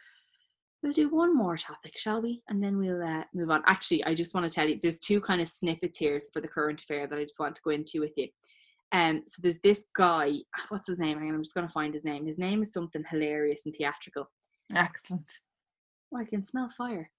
[0.84, 2.42] We'll do one more topic, shall we?
[2.48, 3.62] And then we'll uh, move on.
[3.66, 6.46] Actually, I just want to tell you, there's two kind of snippets here for the
[6.46, 8.28] current affair that I just want to go into with you.
[8.92, 10.34] Um, so there's this guy.
[10.68, 11.16] What's his name?
[11.16, 12.26] I'm just going to find his name.
[12.26, 14.30] His name is something hilarious and theatrical.
[14.76, 15.32] Excellent.
[16.12, 17.10] Oh, I can smell fire.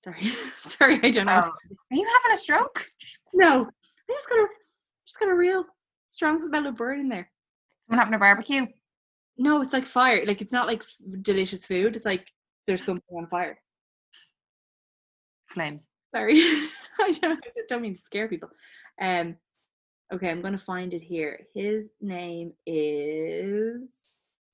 [0.00, 0.30] Sorry,
[0.78, 1.44] sorry, I don't know.
[1.46, 2.86] Oh, are you having a stroke?
[3.32, 4.46] No, I just got a
[5.06, 5.64] just got a real
[6.08, 7.30] strong smell of burn in there.
[7.86, 8.66] Someone having a barbecue?
[9.38, 10.26] No, it's like fire.
[10.26, 11.96] Like it's not like f- delicious food.
[11.96, 12.26] It's like
[12.68, 13.58] there's something on fire.
[15.48, 15.88] Flames.
[16.10, 16.34] Sorry,
[17.00, 18.50] I don't, I don't mean to scare people.
[19.00, 19.36] Um,
[20.12, 21.40] okay, I'm gonna find it here.
[21.54, 23.88] His name is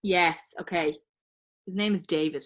[0.03, 0.41] yes.
[0.61, 0.97] Okay,
[1.67, 2.45] his name is David.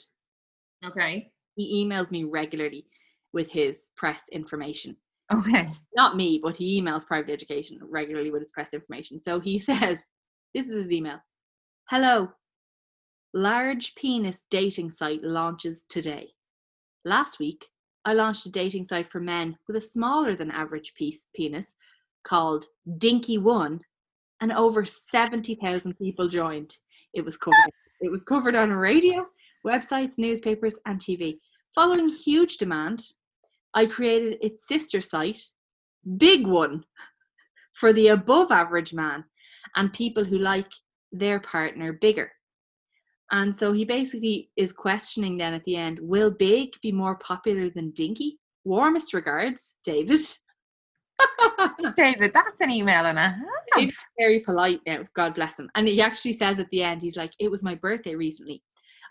[0.85, 1.33] Okay.
[1.57, 2.87] he emails me regularly
[3.33, 4.97] with his press information.
[5.33, 5.69] Okay.
[5.95, 9.21] Not me, but he emails private education regularly with his press information.
[9.21, 10.07] So he says,
[10.55, 11.19] this is his email.
[11.91, 12.29] Hello.
[13.35, 16.31] Large penis dating site launches today.
[17.05, 17.67] Last week,
[18.07, 21.75] I launched a dating site for men with a smaller than average piece, penis
[22.25, 22.65] called
[22.97, 23.81] Dinky One,
[24.41, 26.75] and over 70,000 people joined.
[27.13, 27.55] It was covered.
[28.01, 29.27] It was covered on radio,
[29.67, 31.39] websites, newspapers, and TV.
[31.75, 33.03] Following huge demand,
[33.75, 35.43] I created its sister site,
[36.17, 36.85] Big One,
[37.75, 39.25] for the above average man
[39.77, 40.73] and people who like
[41.13, 42.33] their partner bigger.
[43.31, 47.69] And so he basically is questioning then at the end will Big be more popular
[47.71, 48.39] than Dinky?
[48.65, 50.21] Warmest regards, David.
[51.97, 53.39] David, that's an email and a half.
[53.77, 55.71] He's very polite now, God bless him.
[55.75, 58.63] And he actually says at the end, he's like, It was my birthday recently.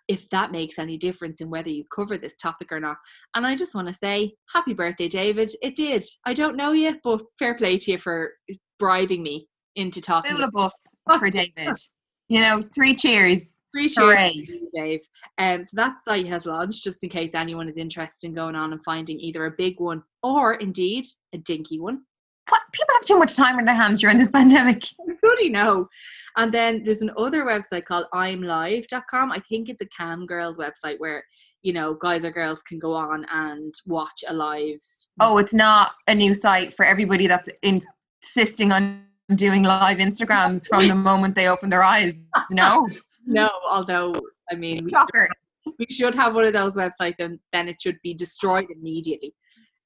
[0.07, 2.95] If that makes any difference in whether you cover this topic or not.
[3.35, 5.51] And I just want to say, Happy birthday, David.
[5.61, 6.05] It did.
[6.25, 8.31] I don't know you, but fair play to you for
[8.79, 10.35] bribing me into talking.
[10.35, 10.73] Fill a bus
[11.19, 11.75] for David.
[12.29, 13.56] You know, three cheers.
[13.73, 14.31] Hooray.
[14.33, 15.01] you, Dave.
[15.37, 18.71] Um, so that site has launched just in case anyone is interested in going on
[18.71, 22.01] and finding either a big one or indeed a dinky one.
[22.49, 22.61] What?
[22.71, 24.83] People have too much time on their hands during this pandemic.
[25.21, 25.89] Goody no.
[26.37, 29.31] And then there's another website called imlive.com.
[29.31, 31.23] I think it's a cam girls website where,
[31.61, 34.79] you know, guys or girls can go on and watch a live.
[35.19, 39.03] Oh, it's not a new site for everybody that's insisting on
[39.35, 42.13] doing live Instagrams from the moment they open their eyes.
[42.51, 42.87] No.
[43.27, 44.13] No, although,
[44.51, 45.29] I mean, we Shocker.
[45.77, 49.33] we should have one of those websites and then it should be destroyed immediately.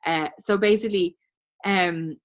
[0.06, 1.16] Uh, so basically,
[1.66, 2.18] um,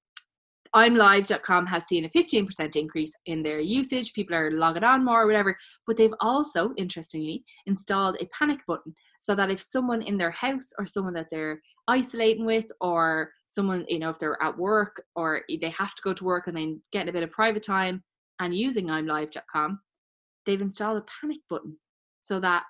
[0.75, 4.13] imlive.com has seen a 15% increase in their usage.
[4.13, 8.95] People are logging on more or whatever, but they've also, interestingly, installed a panic button
[9.21, 13.87] so that if someone in their house or someone that they're isolating with or someone,
[13.89, 16.83] you know, if they're at work or they have to go to work and then
[16.93, 18.03] getting a bit of private time
[18.41, 19.81] and using imlive.com,
[20.47, 21.77] they've installed a panic button
[22.23, 22.63] so that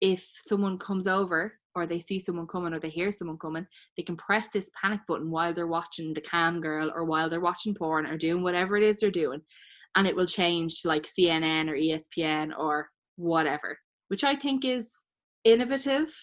[0.00, 4.02] if someone comes over or they see someone coming or they hear someone coming, they
[4.02, 7.74] can press this panic button while they're watching the cam girl or while they're watching
[7.74, 9.40] porn or doing whatever it is they're doing.
[9.96, 14.92] And it will change to like CNN or ESPN or whatever, which I think is
[15.44, 16.14] innovative.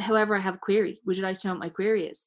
[0.00, 1.00] However, I have a query.
[1.04, 2.24] Would you like to know what my query is?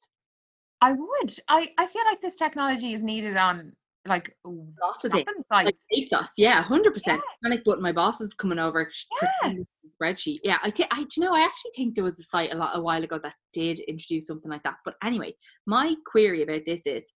[0.80, 1.34] I would.
[1.48, 3.72] I, I feel like this technology is needed on
[4.08, 5.26] like things.
[5.26, 5.76] shopping Like.
[5.96, 7.22] ASOS, yeah, hundred percent.
[7.42, 7.50] Yeah.
[7.50, 7.82] Panic button.
[7.82, 8.90] My boss is coming over.
[9.22, 9.28] Yeah.
[9.40, 10.38] pretending it's a spreadsheet.
[10.44, 11.02] Yeah, I think I.
[11.02, 13.18] do You know, I actually think there was a site a lot a while ago
[13.22, 14.76] that did introduce something like that.
[14.84, 15.34] But anyway,
[15.66, 17.06] my query about this is,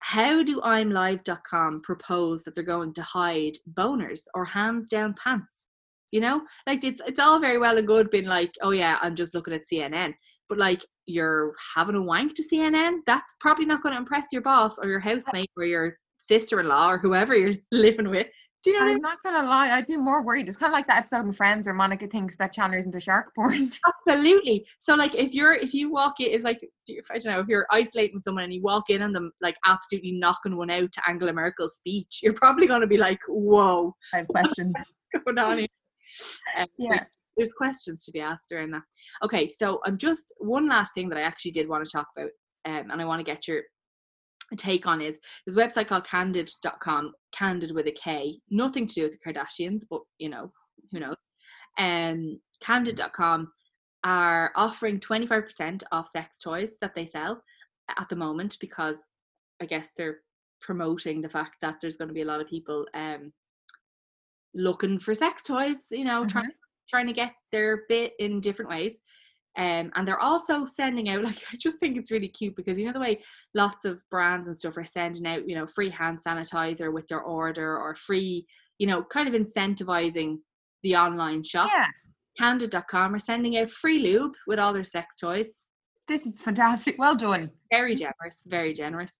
[0.00, 5.66] how do imlive.com propose that they're going to hide boners or hands down pants?
[6.10, 9.14] You know, like it's it's all very well and good being like, oh yeah, I'm
[9.14, 10.14] just looking at CNN,
[10.48, 14.42] but like you're having a wank to CNN, that's probably not going to impress your
[14.42, 15.96] boss or your housemate or your
[16.30, 18.28] sister-in-law or whoever you're living with.
[18.62, 18.96] Do you know I mean?
[18.96, 20.46] I'm not gonna lie, I'd be more worried.
[20.46, 23.34] It's kind of like that episode in Friends where Monica thinks that Chandler's into shark
[23.34, 23.70] porn.
[24.08, 24.66] Absolutely.
[24.78, 27.48] So like if you're if you walk in if like if, I don't know if
[27.48, 30.92] you're isolating with someone and you walk in on them like absolutely knocking one out
[30.92, 34.74] to Angela Merkel's speech, you're probably going to be like, "Whoa, I have questions.
[35.24, 35.66] going on here?"
[36.58, 37.04] Um, so Yeah.
[37.38, 38.82] there's questions to be asked around that.
[39.24, 42.30] Okay, so I'm just one last thing that I actually did want to talk about,
[42.66, 43.62] um, and I want to get your
[44.56, 49.02] take on is there's a website called kandid.com, candid with a K, nothing to do
[49.04, 50.52] with the Kardashians, but you know,
[50.92, 51.16] who knows.
[51.78, 53.52] Um, kandid.com
[54.04, 57.42] are offering 25% off sex toys that they sell
[57.98, 59.00] at the moment because
[59.60, 60.18] I guess they're
[60.60, 63.32] promoting the fact that there's going to be a lot of people um
[64.54, 66.50] looking for sex toys, you know, trying
[66.88, 68.96] trying to get their bit in different ways.
[69.58, 72.86] Um, and they're also sending out like I just think it's really cute because you
[72.86, 73.20] know the way
[73.54, 77.20] lots of brands and stuff are sending out you know free hand sanitizer with their
[77.20, 78.46] order or free
[78.78, 80.38] you know kind of incentivizing
[80.82, 81.70] the online shop.
[81.72, 81.86] yeah,
[82.40, 85.62] Kandid.com are sending out free lube with all their sex toys.
[86.08, 86.96] this is fantastic.
[86.98, 87.50] Well done.
[87.70, 89.12] Very generous, very generous.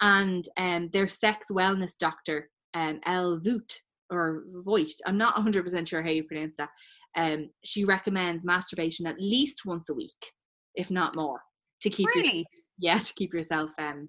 [0.00, 6.02] And um, their sex wellness doctor, um, El Voot or Voigt, I'm not 100% sure
[6.02, 6.70] how you pronounce that.
[7.16, 10.32] Um, she recommends masturbation at least once a week,
[10.74, 11.40] if not more,
[11.82, 12.46] to keep your, Really?
[12.78, 14.08] yeah to keep yourself um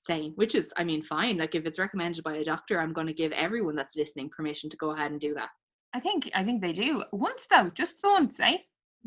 [0.00, 0.32] sane.
[0.36, 1.38] Which is, I mean, fine.
[1.38, 4.68] Like if it's recommended by a doctor, I'm going to give everyone that's listening permission
[4.70, 5.48] to go ahead and do that.
[5.94, 7.02] I think I think they do.
[7.12, 8.58] Once though, just once, eh?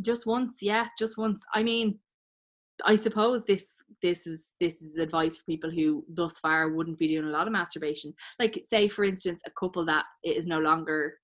[0.01, 1.97] just once yeah just once i mean
[2.85, 3.71] i suppose this
[4.03, 7.47] this is this is advice for people who thus far wouldn't be doing a lot
[7.47, 11.15] of masturbation like say for instance a couple that is no longer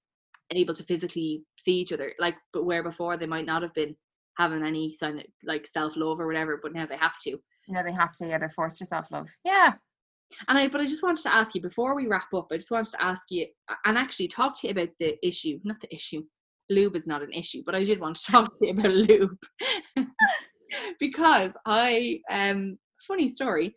[0.52, 3.96] able to physically see each other like but where before they might not have been
[4.38, 7.32] having any sign of like self love or whatever, but now they have to.
[7.32, 9.30] You know, they have to, yeah, they're forced to self love.
[9.46, 9.74] Yeah.
[10.48, 12.48] And I, but I just wanted to ask you before we wrap up.
[12.52, 13.46] I just wanted to ask you
[13.86, 16.24] and actually talk to you about the issue, not the issue.
[16.70, 19.38] Lube is not an issue, but I did want to talk to you about lube
[21.00, 22.78] because I um
[23.08, 23.76] funny story,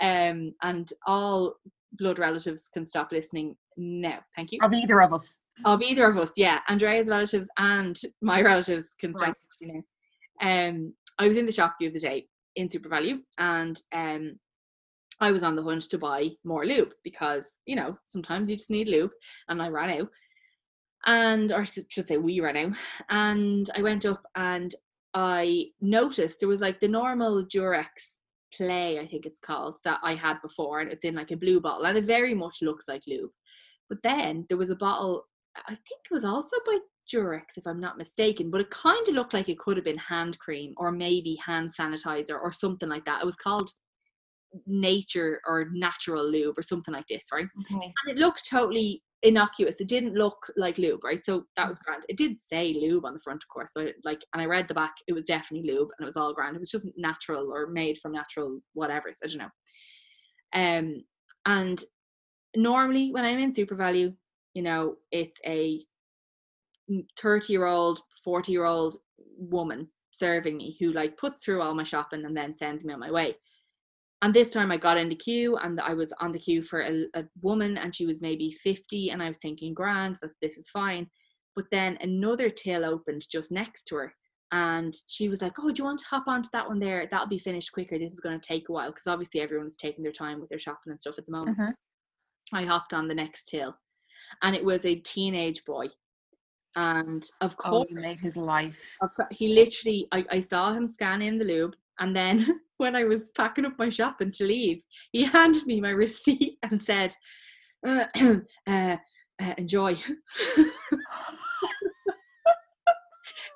[0.00, 1.56] um, and all
[1.92, 4.20] blood relatives can stop listening now.
[4.36, 4.60] Thank you.
[4.62, 5.40] Of either of us.
[5.64, 6.60] Of either of us, yeah.
[6.68, 9.36] Andrea's relatives and my relatives can stop Right.
[9.60, 9.84] listening
[10.40, 10.68] now.
[10.68, 14.38] Um, I was in the shop the other day in SuperValu, and um,
[15.20, 18.70] I was on the hunt to buy more lube because you know sometimes you just
[18.70, 19.10] need lube,
[19.48, 20.08] and I ran out.
[21.06, 22.76] And or I should say we ran out,
[23.10, 24.74] and I went up and
[25.14, 27.86] I noticed there was like the normal Durex
[28.54, 31.60] play, I think it's called, that I had before, and it's in like a blue
[31.60, 33.30] bottle, and it very much looks like lube.
[33.88, 35.24] But then there was a bottle,
[35.66, 36.78] I think it was also by
[37.12, 39.98] Durex, if I'm not mistaken, but it kind of looked like it could have been
[39.98, 43.22] hand cream or maybe hand sanitizer or something like that.
[43.22, 43.70] It was called
[44.66, 47.46] nature or natural lube or something like this, right?
[47.60, 47.92] Okay.
[48.06, 49.80] and it looked totally innocuous.
[49.80, 51.24] It didn't look like lube, right?
[51.24, 52.04] So that was grand.
[52.08, 53.72] It did say lube on the front, of course.
[53.72, 54.94] So I, like, and I read the back.
[55.06, 56.56] It was definitely lube, and it was all grand.
[56.56, 59.12] It was just natural or made from natural whatever.
[59.12, 59.50] So I don't know.
[60.54, 61.04] Um,
[61.46, 61.82] and
[62.56, 64.14] normally when I'm in SuperValu,
[64.58, 65.80] you know, it's a
[67.16, 68.96] thirty-year-old, forty-year-old
[69.38, 72.98] woman serving me who like puts through all my shopping and then sends me on
[72.98, 73.36] my way.
[74.20, 76.80] And this time I got in the queue and I was on the queue for
[76.80, 80.58] a, a woman and she was maybe 50 and I was thinking grand that this
[80.58, 81.06] is fine.
[81.54, 84.14] But then another till opened just next to her
[84.50, 87.06] and she was like oh do you want to hop onto that one there?
[87.08, 87.96] That'll be finished quicker.
[87.96, 88.90] This is going to take a while.
[88.90, 91.56] Because obviously everyone's taking their time with their shopping and stuff at the moment.
[91.58, 91.74] Mhm.
[92.52, 93.76] I hopped on the next till
[94.42, 95.86] and it was a teenage boy
[96.76, 98.96] and of Oh, course you made his life.
[99.30, 102.46] he literally I, I saw him scan in the lube and then
[102.78, 104.80] when I was packing up my shopping to leave,
[105.12, 107.12] he handed me my receipt and said,
[107.86, 108.04] uh,
[108.66, 108.96] uh,
[109.40, 109.96] uh, enjoy.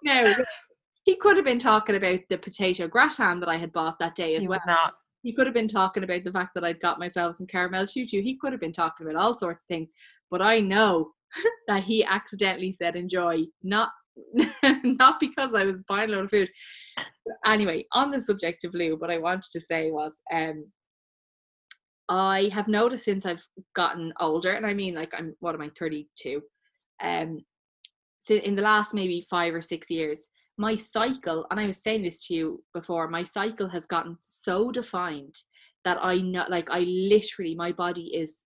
[0.04, 0.24] now,
[1.04, 4.36] he could have been talking about the potato gratin that I had bought that day
[4.36, 4.60] as He well.
[4.66, 4.94] not.
[5.22, 8.06] He could have been talking about the fact that I'd got myself some Caramel Chew
[8.06, 8.22] Chew.
[8.22, 9.88] He could have been talking about all sorts of things.
[10.30, 11.12] But I know
[11.68, 13.90] that he accidentally said enjoy, not
[14.82, 16.50] not because I was buying a lot of food.
[17.46, 20.66] Anyway, on the subject of lube, what I wanted to say was um
[22.08, 23.44] I have noticed since I've
[23.74, 26.42] gotten older, and I mean like I'm what am I, 32?
[27.02, 27.40] Um
[28.20, 30.20] so in the last maybe five or six years,
[30.58, 34.70] my cycle, and I was saying this to you before, my cycle has gotten so
[34.70, 35.34] defined
[35.84, 38.38] that I know like I literally my body is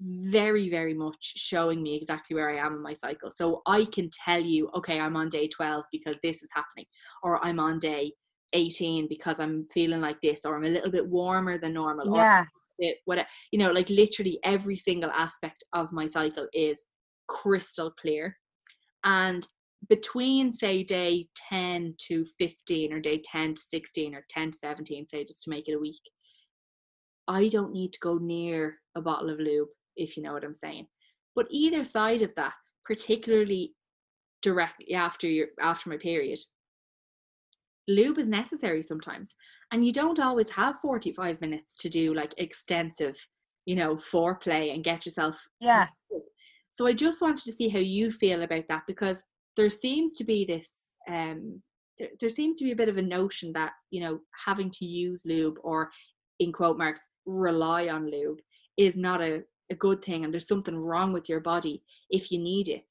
[0.00, 3.30] very very much showing me exactly where I am in my cycle.
[3.30, 6.86] So I can tell you, okay, I'm on day 12 because this is happening
[7.22, 8.12] or I'm on day
[8.52, 12.20] 18 because I'm feeling like this or I'm a little bit warmer than normal or
[12.20, 12.44] Yeah.
[12.78, 16.84] bit whatever you know like literally every single aspect of my cycle is
[17.28, 18.38] crystal clear
[19.04, 19.46] and
[19.88, 25.06] between say day 10 to 15 or day 10 to 16 or 10 to 17
[25.08, 26.00] say just to make it a week
[27.28, 30.54] i don't need to go near a bottle of lube if you know what i'm
[30.54, 30.86] saying
[31.34, 32.52] but either side of that
[32.84, 33.74] particularly
[34.42, 36.38] directly after your after my period
[37.88, 39.34] lube is necessary sometimes
[39.72, 43.16] and you don't always have 45 minutes to do like extensive
[43.66, 45.86] you know foreplay and get yourself Yeah.
[46.70, 49.24] so i just wanted to see how you feel about that because
[49.56, 50.78] there seems to be this
[51.08, 51.60] um
[51.98, 54.84] there, there seems to be a bit of a notion that you know having to
[54.84, 55.90] use lube or
[56.38, 58.40] in quote marks rely on lube
[58.76, 62.38] is not a, a good thing and there's something wrong with your body if you
[62.38, 62.84] need it.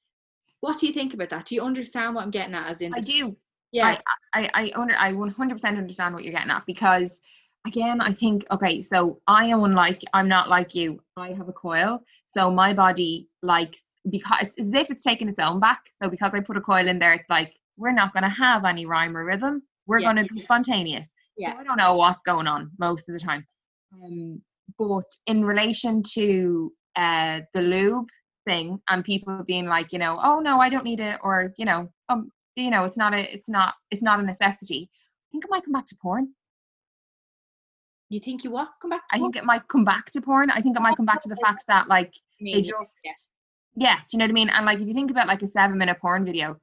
[0.61, 1.45] What do you think about that?
[1.45, 3.35] Do you understand what i'm getting at as in I do.
[3.71, 3.97] yeah.
[4.33, 7.19] I, I under I 100% understand what you're getting at because
[7.67, 11.01] again I think okay so I am unlike I'm not like you.
[11.17, 15.39] I have a coil so my body likes because it's as if it's taking its
[15.39, 15.81] own back.
[16.01, 18.65] So because I put a coil in there it's like we're not going to have
[18.65, 19.61] any rhyme or rhythm.
[19.87, 20.13] We're Yeah.
[20.13, 21.07] going to be spontaneous.
[21.37, 21.53] Yeah.
[21.53, 23.45] so I don't know what's going on most of the time.
[24.03, 24.41] Um
[24.77, 28.07] but in relation to uh the lube
[28.45, 31.65] thing and people being like you know oh no I don't need it or you
[31.65, 34.89] know um you know it's not a it's not it's not a necessity.
[34.91, 36.33] I think it might come back to porn.
[38.09, 38.67] You think you what?
[38.81, 40.49] Come back i think it might come back to porn.
[40.51, 43.27] I think it might come back to the fact that like Maybe, just- yes.
[43.75, 45.47] Yeah do you know what i mean and like if you think about like a
[45.47, 46.55] seven minute porn video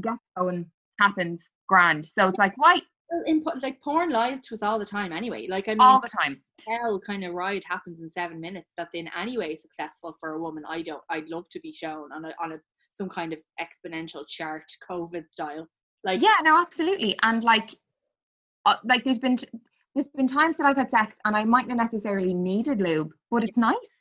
[0.00, 0.66] get going
[1.00, 2.80] happens grand so it's like why
[3.10, 5.46] Well, in, like porn lies to us all the time anyway.
[5.48, 8.70] Like I mean, all the time hell kind of ride happens in seven minutes.
[8.76, 10.64] That's in any way successful for a woman.
[10.68, 11.02] I don't.
[11.10, 12.58] I'd love to be shown on a on a
[12.92, 15.68] some kind of exponential chart, COVID style.
[16.04, 17.16] Like yeah, no, absolutely.
[17.22, 17.74] And like,
[18.64, 19.48] uh, like there's been t-
[19.94, 23.44] there's been times that I've had sex and I might not necessarily needed lube, but
[23.44, 23.98] it's nice.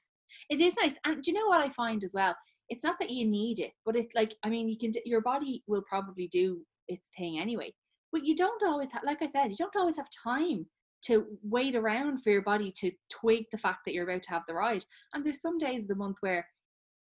[0.50, 0.94] It is nice.
[1.06, 2.36] And do you know what I find as well?
[2.70, 4.92] It's not that you need it, but it's like I mean, you can.
[5.06, 7.74] Your body will probably do its thing anyway.
[8.12, 10.66] But you don't always have, like I said, you don't always have time
[11.04, 14.44] to wait around for your body to twig the fact that you're about to have
[14.48, 14.84] the ride.
[15.14, 16.48] And there's some days of the month where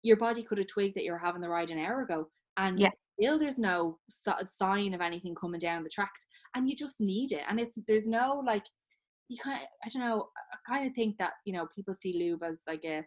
[0.04, 2.78] your body could have twigged that you were having the ride an hour ago, and
[2.80, 2.92] Yeah.
[3.20, 4.00] still there's no
[4.48, 6.26] sign of anything coming down the tracks,
[6.56, 7.42] and you just need it.
[7.50, 8.64] And it's there's no like
[9.28, 10.30] you kind of I don't know.
[10.54, 13.04] I kind of think that you know people see lube as like a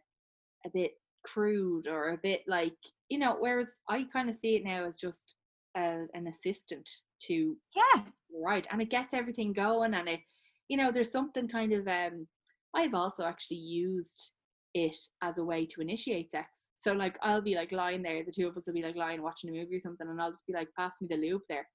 [0.67, 0.93] a bit
[1.25, 2.77] crude or a bit like
[3.09, 3.37] you know.
[3.39, 5.35] Whereas I kind of see it now as just
[5.77, 6.89] a, an assistant
[7.23, 8.03] to Yeah,
[8.45, 10.21] right and it gets everything going and it
[10.69, 12.27] you know there's something kind of um
[12.75, 14.33] i've also actually used
[14.75, 16.67] it as a way to initiate sex.
[16.79, 19.23] So like i'll be like lying there the two of us will be like lying
[19.23, 21.67] watching a movie or something and i'll just be like pass me the lube there.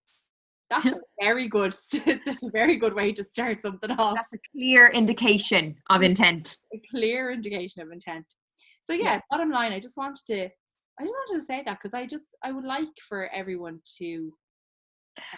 [0.70, 1.74] That's a very good
[2.26, 4.16] that's a very good way to start something off.
[4.16, 6.58] That's a clear indication of intent.
[6.74, 8.26] a clear indication of intent
[8.88, 9.22] so yeah, Yeah.
[9.32, 10.40] bottom line i just wanted to
[11.00, 14.32] i just wanted to say that because i just i would like for everyone to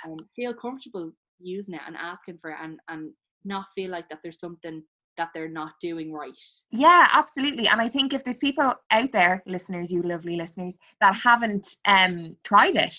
[0.05, 3.11] um, feel comfortable using it and asking for it and and
[3.45, 4.83] not feel like that there's something
[5.17, 6.41] that they're not doing right
[6.71, 7.67] Yeah, absolutely.
[7.67, 12.35] And I think if there's people out there, listeners, you lovely listeners, that haven't um
[12.43, 12.95] tried it,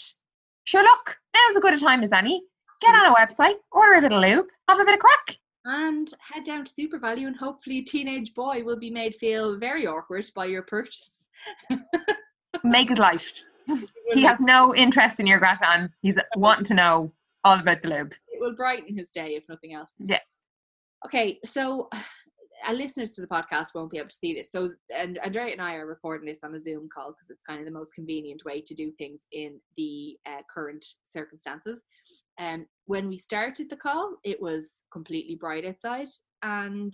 [0.64, 2.42] sure look, now's as good a time as any.
[2.82, 5.36] Get on a website, order a bit of lube, have a bit of crack.
[5.64, 9.86] And head down to SuperValu and hopefully a teenage boy will be made feel very
[9.86, 11.22] awkward by your purchase
[12.64, 13.42] Make his life.
[14.12, 15.90] He has no interest in your gratin.
[16.02, 17.12] He's wanting to know
[17.44, 18.12] all about the lube.
[18.28, 20.18] it will brighten his day if nothing else Yeah.
[21.06, 21.88] okay so
[22.68, 25.62] our listeners to the podcast won't be able to see this so and andrea and
[25.62, 28.44] i are recording this on a zoom call because it's kind of the most convenient
[28.44, 31.80] way to do things in the uh, current circumstances
[32.40, 36.08] and um, when we started the call it was completely bright outside
[36.42, 36.92] and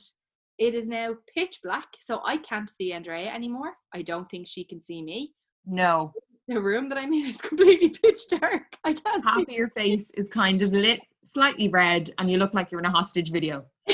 [0.59, 4.64] it is now pitch black so i can't see andrea anymore i don't think she
[4.64, 5.32] can see me
[5.64, 6.12] No.
[6.49, 9.68] the room that i'm in is completely pitch dark i can't Half see of your
[9.68, 11.01] face is kind of lit,
[11.36, 13.61] slightly red, and you look like you're in a hostage video.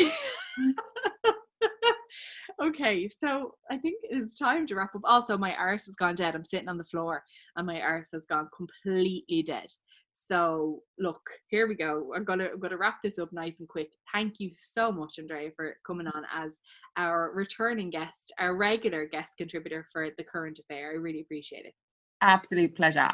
[2.62, 5.02] okay, so I think it's time to wrap up.
[5.04, 6.34] Also, my arse has gone dead.
[6.34, 7.24] I'm sitting on the floor
[7.56, 9.66] and my arse has gone completely dead.
[10.14, 12.12] So look, here we go.
[12.14, 13.90] I'm gonna I'm gonna wrap this up nice and quick.
[14.12, 16.58] Thank you so much, Andrea, for coming on as
[16.96, 20.90] our returning guest, our regular guest contributor for the current affair.
[20.90, 21.74] I really appreciate it.
[22.20, 23.10] Absolute pleasure.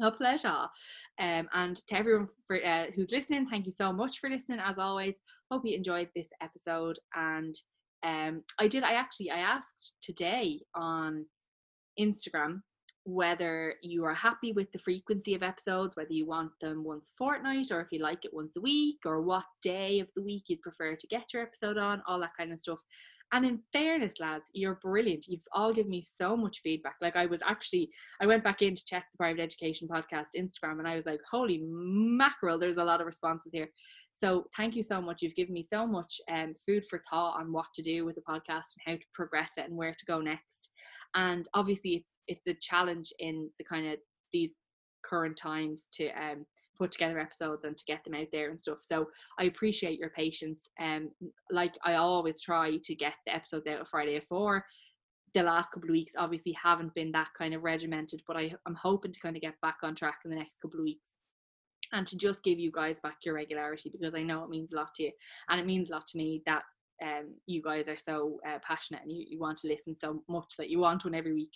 [0.00, 0.66] A pleasure.
[1.18, 4.60] Um, and to everyone for, uh, who's listening, thank you so much for listening.
[4.60, 5.16] As always,
[5.50, 6.96] hope you enjoyed this episode.
[7.16, 7.54] And
[8.04, 8.84] um, I did.
[8.84, 11.26] I actually I asked today on
[11.98, 12.62] Instagram
[13.08, 17.16] whether you are happy with the frequency of episodes, whether you want them once a
[17.16, 20.44] fortnight or if you like it once a week, or what day of the week
[20.46, 22.80] you'd prefer to get your episode on, all that kind of stuff.
[23.32, 25.26] And in fairness, lads, you're brilliant.
[25.26, 26.96] You've all given me so much feedback.
[27.00, 27.90] Like I was actually,
[28.20, 31.20] I went back in to check the private education podcast Instagram, and I was like,
[31.30, 33.70] holy mackerel, there's a lot of responses here.
[34.12, 35.22] So thank you so much.
[35.22, 38.22] You've given me so much um, food for thought on what to do with the
[38.22, 40.70] podcast and how to progress it and where to go next.
[41.14, 43.98] And obviously, it's it's a challenge in the kind of
[44.32, 44.52] these
[45.04, 46.44] current times to um,
[46.78, 48.78] put together episodes and to get them out there and stuff.
[48.82, 49.06] So
[49.38, 50.68] I appreciate your patience.
[50.80, 51.10] Um,
[51.50, 54.64] like I always try to get the episodes out of Friday at four.
[55.34, 58.76] The last couple of weeks obviously haven't been that kind of regimented, but I, I'm
[58.76, 61.16] hoping to kind of get back on track in the next couple of weeks
[61.92, 64.76] and to just give you guys back your regularity because I know it means a
[64.76, 65.12] lot to you
[65.48, 66.62] and it means a lot to me that
[67.02, 70.54] um, you guys are so uh, passionate and you, you want to listen so much
[70.58, 71.52] that you want one every week.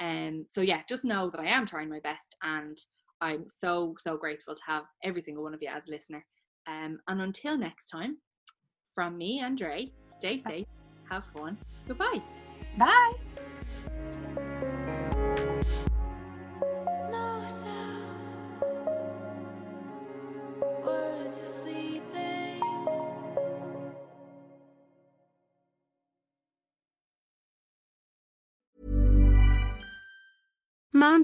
[0.00, 2.78] Um, so yeah, just know that I am trying my best and
[3.20, 6.24] I'm so, so grateful to have every single one of you as a listener.
[6.66, 8.18] Um, and until next time,
[8.94, 10.66] from me, Andre, stay safe,
[11.10, 12.22] have fun, goodbye.
[12.78, 13.12] Bye.